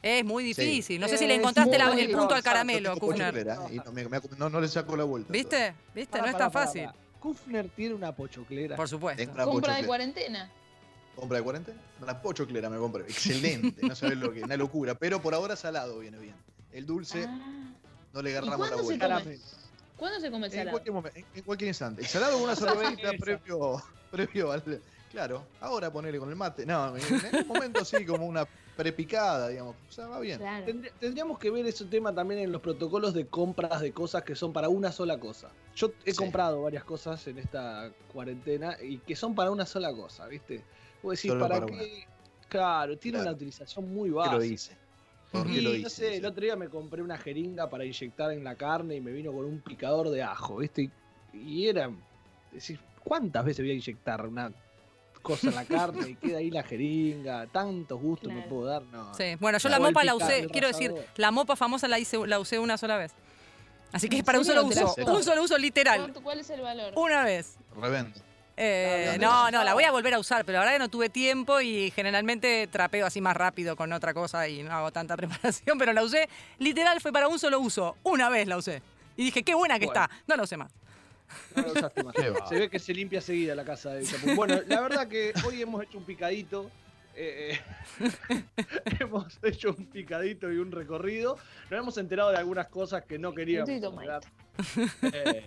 Es 0.03 0.23
muy 0.23 0.43
difícil. 0.43 1.01
No 1.01 1.07
sé 1.07 1.17
si 1.17 1.25
le 1.25 1.33
Es 1.33 1.39
encontraste 1.39 1.79
la- 1.79 1.91
el 1.99 2.11
punto 2.11 2.35
al 2.35 2.43
caramelo, 2.43 2.95
Kufner. 2.99 3.43
no, 3.83 3.91
me- 3.91 4.07
me- 4.07 4.19
no- 4.37 4.49
no 4.51 4.61
le 4.61 4.67
saco 4.67 4.95
la 4.95 5.03
vuelta. 5.03 5.33
¿Viste? 5.33 5.73
¿Viste? 5.95 6.19
No 6.19 6.27
es 6.27 6.37
tan 6.37 6.51
fácil. 6.51 6.89
Kufner 7.19 7.67
tiene 7.69 7.95
una 7.95 8.11
pochoclera. 8.15 8.75
Por 8.75 8.87
supuesto. 8.87 9.33
Compra 9.45 9.77
de 9.77 9.87
cuarentena. 9.87 10.51
¿Compra 11.15 11.39
de 11.39 11.43
40? 11.43 11.71
Una 11.99 12.21
pochoclera 12.21 12.69
me 12.69 12.77
compré. 12.77 13.01
Excelente, 13.05 13.81
no 13.87 13.95
sabes 13.95 14.19
lo 14.19 14.31
que 14.31 14.43
una 14.43 14.55
locura. 14.57 14.93
Pero 14.93 15.19
por 15.23 15.33
ahora 15.33 15.55
salado 15.55 15.97
viene 15.97 16.19
bien. 16.19 16.35
El 16.71 16.85
dulce 16.85 17.25
Ah. 17.27 17.73
no 18.13 18.21
le 18.21 18.29
¿Y 18.29 18.35
agarramos 18.35 18.69
la 18.69 18.75
vuelta. 18.75 19.23
¿Cuándo 19.97 20.19
se 20.19 20.29
come 20.31 20.47
el 20.47 20.53
En 20.53 20.69
cualquier, 20.69 20.93
momento, 20.93 21.17
en, 21.19 21.25
en 21.33 21.43
cualquier 21.43 21.67
instante. 21.69 22.01
El 22.01 22.07
salado 22.07 22.33
con 22.33 22.43
una 22.43 22.55
cervecita 22.55 23.11
previo, 23.19 23.81
previo 24.11 24.51
al. 24.51 24.81
Claro, 25.09 25.47
ahora 25.61 25.91
ponerle 25.91 26.19
con 26.19 26.29
el 26.29 26.35
mate. 26.35 26.65
No, 26.65 26.95
en, 26.95 27.03
en 27.03 27.35
un 27.41 27.47
momento 27.47 27.81
así 27.81 28.05
como 28.05 28.25
una 28.25 28.45
prepicada, 28.75 29.47
digamos. 29.49 29.75
O 29.87 29.91
sea, 29.91 30.07
va 30.07 30.19
bien. 30.19 30.37
Claro. 30.37 30.65
Tendríamos 30.99 31.39
que 31.39 31.49
ver 31.49 31.65
ese 31.65 31.85
tema 31.85 32.13
también 32.13 32.41
en 32.41 32.51
los 32.51 32.61
protocolos 32.61 33.13
de 33.13 33.25
compras 33.27 33.81
de 33.81 33.91
cosas 33.91 34.23
que 34.23 34.35
son 34.35 34.53
para 34.53 34.69
una 34.69 34.91
sola 34.91 35.19
cosa. 35.19 35.51
Yo 35.75 35.91
he 36.05 36.11
Sí. 36.11 36.17
comprado 36.17 36.61
varias 36.61 36.83
cosas 36.83 37.25
en 37.27 37.39
esta 37.39 37.91
cuarentena 38.11 38.77
y 38.81 38.99
que 38.99 39.15
son 39.15 39.33
para 39.33 39.49
una 39.49 39.65
sola 39.65 39.91
cosa, 39.93 40.27
¿viste? 40.27 40.63
Vos 41.01 41.15
decís, 41.15 41.31
Solo 41.31 41.47
¿para, 41.47 41.65
para 41.65 41.71
qué? 41.77 42.05
Claro, 42.49 42.97
tiene 42.97 43.17
Claro. 43.17 43.29
una 43.31 43.35
utilización 43.35 43.89
muy 43.93 44.09
¿Por 44.11 44.17
básica. 44.19 44.37
qué 44.39 44.47
lo 44.47 44.53
hice? 44.53 44.77
¿Por 45.31 45.45
qué 45.47 45.53
Y, 45.53 45.61
lo 45.61 45.69
no 45.71 45.75
hice? 45.75 45.89
sé, 45.89 46.17
el 46.17 46.25
otro 46.25 46.43
día 46.43 46.55
me 46.55 46.69
compré 46.69 47.01
una 47.01 47.17
jeringa 47.17 47.69
para 47.69 47.83
inyectar 47.85 48.31
en 48.31 48.43
la 48.43 48.55
carne 48.55 48.95
y 48.95 49.01
me 49.01 49.11
vino 49.11 49.31
con 49.33 49.45
un 49.45 49.59
picador 49.61 50.09
de 50.09 50.23
ajo, 50.23 50.57
¿viste? 50.57 50.83
Y, 50.83 51.37
y 51.37 51.67
era. 51.67 51.89
Decir, 52.51 52.79
¿cuántas 53.03 53.43
veces 53.43 53.63
voy 53.65 53.71
a 53.71 53.73
inyectar 53.75 54.25
una 54.25 54.51
cosa 55.21 55.49
en 55.49 55.55
la 55.55 55.65
carne 55.65 56.09
y 56.11 56.15
queda 56.15 56.37
ahí 56.37 56.49
la 56.49 56.63
jeringa? 56.63 57.45
¿Tantos 57.47 57.99
gustos 58.01 58.29
me 58.29 58.35
Claro. 58.35 58.49
puedo 58.49 58.65
dar? 58.65 58.83
No. 58.83 59.13
Sí. 59.13 59.35
Bueno, 59.39 59.57
yo 59.57 59.67
la 59.69 59.75
el 59.77 59.81
mopa 59.83 60.03
la 60.05 60.15
usé, 60.15 60.47
quiero 60.47 60.67
decir, 60.67 60.93
la 61.17 61.31
mopa 61.31 61.55
famosa 61.57 61.87
la 61.89 61.99
hice, 61.99 62.25
la 62.25 62.39
usé 62.39 62.57
una 62.59 62.77
sola 62.77 62.97
vez. 62.97 63.11
Así 63.91 64.09
que 64.09 64.15
es 64.15 64.19
¿En 64.21 64.25
para 64.25 64.39
un 64.39 64.45
solo 64.45 64.67
¿Te 64.69 64.75
la 64.75 64.85
uso, 64.85 64.95
un 65.13 65.23
solo 65.23 65.43
uso 65.43 65.57
literal, 65.57 65.99
¿Cuánto- 65.99 66.21
¿Cuál 66.21 66.39
es 66.39 66.49
el 66.49 66.61
valor? 66.61 66.93
una 66.95 67.23
vez. 67.23 67.57
Revendo. 67.79 68.19
Eh, 68.59 69.17
no, 69.19 69.51
no, 69.51 69.63
la 69.63 69.75
voy 69.75 69.83
a 69.83 69.91
volver 69.91 70.15
a 70.15 70.19
usar, 70.19 70.43
pero 70.43 70.57
la 70.57 70.63
verdad 70.65 70.75
que 70.75 70.79
no 70.79 70.89
tuve 70.89 71.09
tiempo 71.09 71.61
y 71.61 71.91
generalmente 71.91 72.67
trapeo 72.67 73.05
así 73.05 73.21
más 73.21 73.37
rápido 73.37 73.75
con 73.75 73.93
otra 73.93 74.15
cosa 74.15 74.47
y 74.47 74.63
no 74.63 74.71
hago 74.73 74.91
tanta 74.91 75.15
preparación, 75.17 75.77
pero 75.77 75.93
la 75.93 76.03
usé, 76.03 76.27
literal 76.57 76.99
fue 76.99 77.11
para 77.13 77.27
un 77.27 77.37
solo 77.37 77.59
uso, 77.59 77.97
una 78.03 78.29
vez 78.29 78.47
la 78.47 78.57
usé. 78.57 78.81
Y 79.15 79.25
dije, 79.25 79.43
qué 79.43 79.53
buena 79.53 79.77
que 79.79 79.85
Bueno. 79.85 80.03
está, 80.03 80.15
no 80.27 80.35
la 80.35 80.43
usé 80.43 80.57
más. 80.57 80.71
No 81.55 81.61
lo 81.61 81.71
usaste 81.73 82.03
más. 82.03 82.15
Se 82.49 82.55
ve 82.55 82.69
que 82.69 82.79
se 82.79 82.93
limpia 82.93 83.21
seguida 83.21 83.53
la 83.53 83.65
casa 83.65 83.91
de 83.91 84.03
Chapu. 84.05 84.33
Bueno, 84.35 84.59
la 84.67 84.81
verdad 84.81 85.07
que 85.07 85.33
hoy 85.45 85.61
hemos 85.61 85.83
hecho 85.83 85.97
un 85.97 86.05
picadito. 86.05 86.71
Eh, 87.17 87.59
eh, 87.99 88.43
hemos 88.99 89.39
hecho 89.43 89.69
un 89.77 89.85
picadito 89.87 90.51
y 90.51 90.57
un 90.57 90.71
recorrido. 90.71 91.37
Nos 91.69 91.79
hemos 91.79 91.97
enterado 91.97 92.29
de 92.31 92.37
algunas 92.37 92.67
cosas 92.67 93.03
que 93.05 93.17
no 93.17 93.33
queríamos. 93.33 93.69
Eh, 95.13 95.45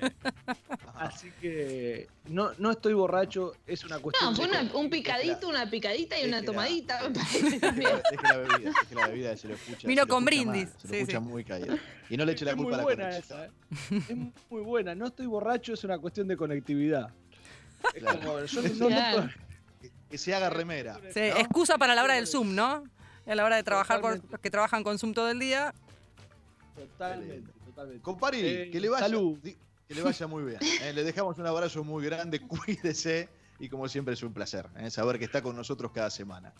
así 0.94 1.30
que 1.40 2.08
no, 2.28 2.50
no 2.58 2.70
estoy 2.70 2.92
borracho, 2.94 3.54
es 3.66 3.84
una 3.84 3.98
cuestión. 3.98 4.30
No, 4.30 4.36
fue 4.36 4.46
una- 4.48 4.72
un 4.74 4.88
picadito, 4.90 5.48
una 5.48 5.68
picadita 5.68 6.18
y 6.20 6.28
una 6.28 6.42
tomadita. 6.44 7.08
Deje 7.08 7.58
también. 7.60 7.90
la, 8.22 8.36
bebida, 8.36 8.72
deje 8.80 8.94
la 8.94 9.06
bebida, 9.08 9.36
se 9.36 9.48
lo 9.48 9.54
escucha. 9.54 9.88
Vino 9.88 10.02
se 10.02 10.08
lo 10.08 10.14
con 10.14 10.22
escucha 10.28 10.42
brindis, 10.44 10.68
mal, 10.70 10.80
se 10.80 10.88
lo 10.88 10.94
sí, 10.94 11.00
escucha 11.00 11.18
sí. 11.18 11.24
muy 11.24 11.44
caído. 11.44 11.76
Y 12.08 12.16
no 12.16 12.24
le 12.24 12.32
eche 12.32 12.44
la 12.44 12.50
es 12.52 12.56
culpa 12.56 12.74
a 12.74 12.78
la 12.78 12.82
buena 12.84 13.08
esa, 13.16 13.46
¿eh? 13.46 13.50
Es 14.08 14.16
muy 14.50 14.62
buena. 14.62 14.94
No 14.94 15.06
estoy 15.06 15.26
borracho, 15.26 15.74
es 15.74 15.82
una 15.84 15.98
cuestión 15.98 16.28
de 16.28 16.36
conectividad. 16.36 17.10
Es 17.94 18.02
como, 18.04 18.44
yo 18.44 18.62
no- 18.62 18.90
no-. 18.90 19.30
Que- 20.10 20.18
se 20.18 20.34
haga 20.34 20.50
remera. 20.50 20.98
Sí, 21.14 21.20
¿no? 21.30 21.36
excusa 21.38 21.78
para 21.78 21.94
la 21.94 22.02
hora 22.04 22.14
del 22.14 22.26
Zoom, 22.26 22.54
¿no? 22.54 22.84
A 23.26 23.34
la 23.34 23.44
hora 23.44 23.56
de 23.56 23.62
trabajar 23.62 24.00
los 24.00 24.20
que 24.42 24.50
trabajan 24.50 24.82
con 24.82 24.98
Zoom 24.98 25.14
todo 25.14 25.30
el 25.30 25.38
día. 25.38 25.72
Totalmente, 26.74 27.52
totalmente. 27.64 28.02
Compari, 28.02 28.40
Eh, 28.40 28.70
que 28.70 28.80
le 28.80 28.88
vaya. 28.88 29.06
salud. 29.06 29.38
Que 29.42 29.94
le 29.94 30.02
vaya 30.02 30.26
muy 30.26 30.44
bien. 30.44 30.58
¿eh? 30.82 30.92
Le 30.92 31.02
dejamos 31.02 31.36
un 31.38 31.46
abrazo 31.46 31.82
muy 31.84 32.04
grande, 32.04 32.40
cuídese. 32.48 33.28
Y 33.58 33.68
como 33.68 33.88
siempre 33.88 34.14
es 34.14 34.22
un 34.22 34.32
placer 34.32 34.68
¿eh? 34.78 34.90
saber 34.90 35.18
que 35.18 35.24
está 35.26 35.42
con 35.42 35.54
nosotros 35.54 35.90
cada 35.92 36.10
semana. 36.10 36.52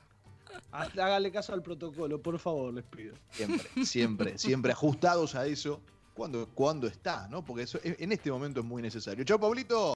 Hágale 0.72 1.32
caso 1.32 1.52
al 1.54 1.62
protocolo, 1.62 2.20
por 2.20 2.38
favor, 2.38 2.74
les 2.74 2.84
pido. 2.84 3.14
Siempre, 3.30 3.84
siempre, 3.84 4.38
siempre 4.38 4.72
ajustados 4.72 5.34
a 5.34 5.46
eso 5.46 5.80
cuando, 6.12 6.48
cuando 6.50 6.86
está, 6.86 7.26
¿no? 7.28 7.42
Porque 7.44 7.62
eso 7.62 7.80
en 7.82 8.12
este 8.12 8.30
momento 8.30 8.60
es 8.60 8.66
muy 8.66 8.82
necesario. 8.82 9.24
Chao, 9.24 9.40
Pablito. 9.40 9.88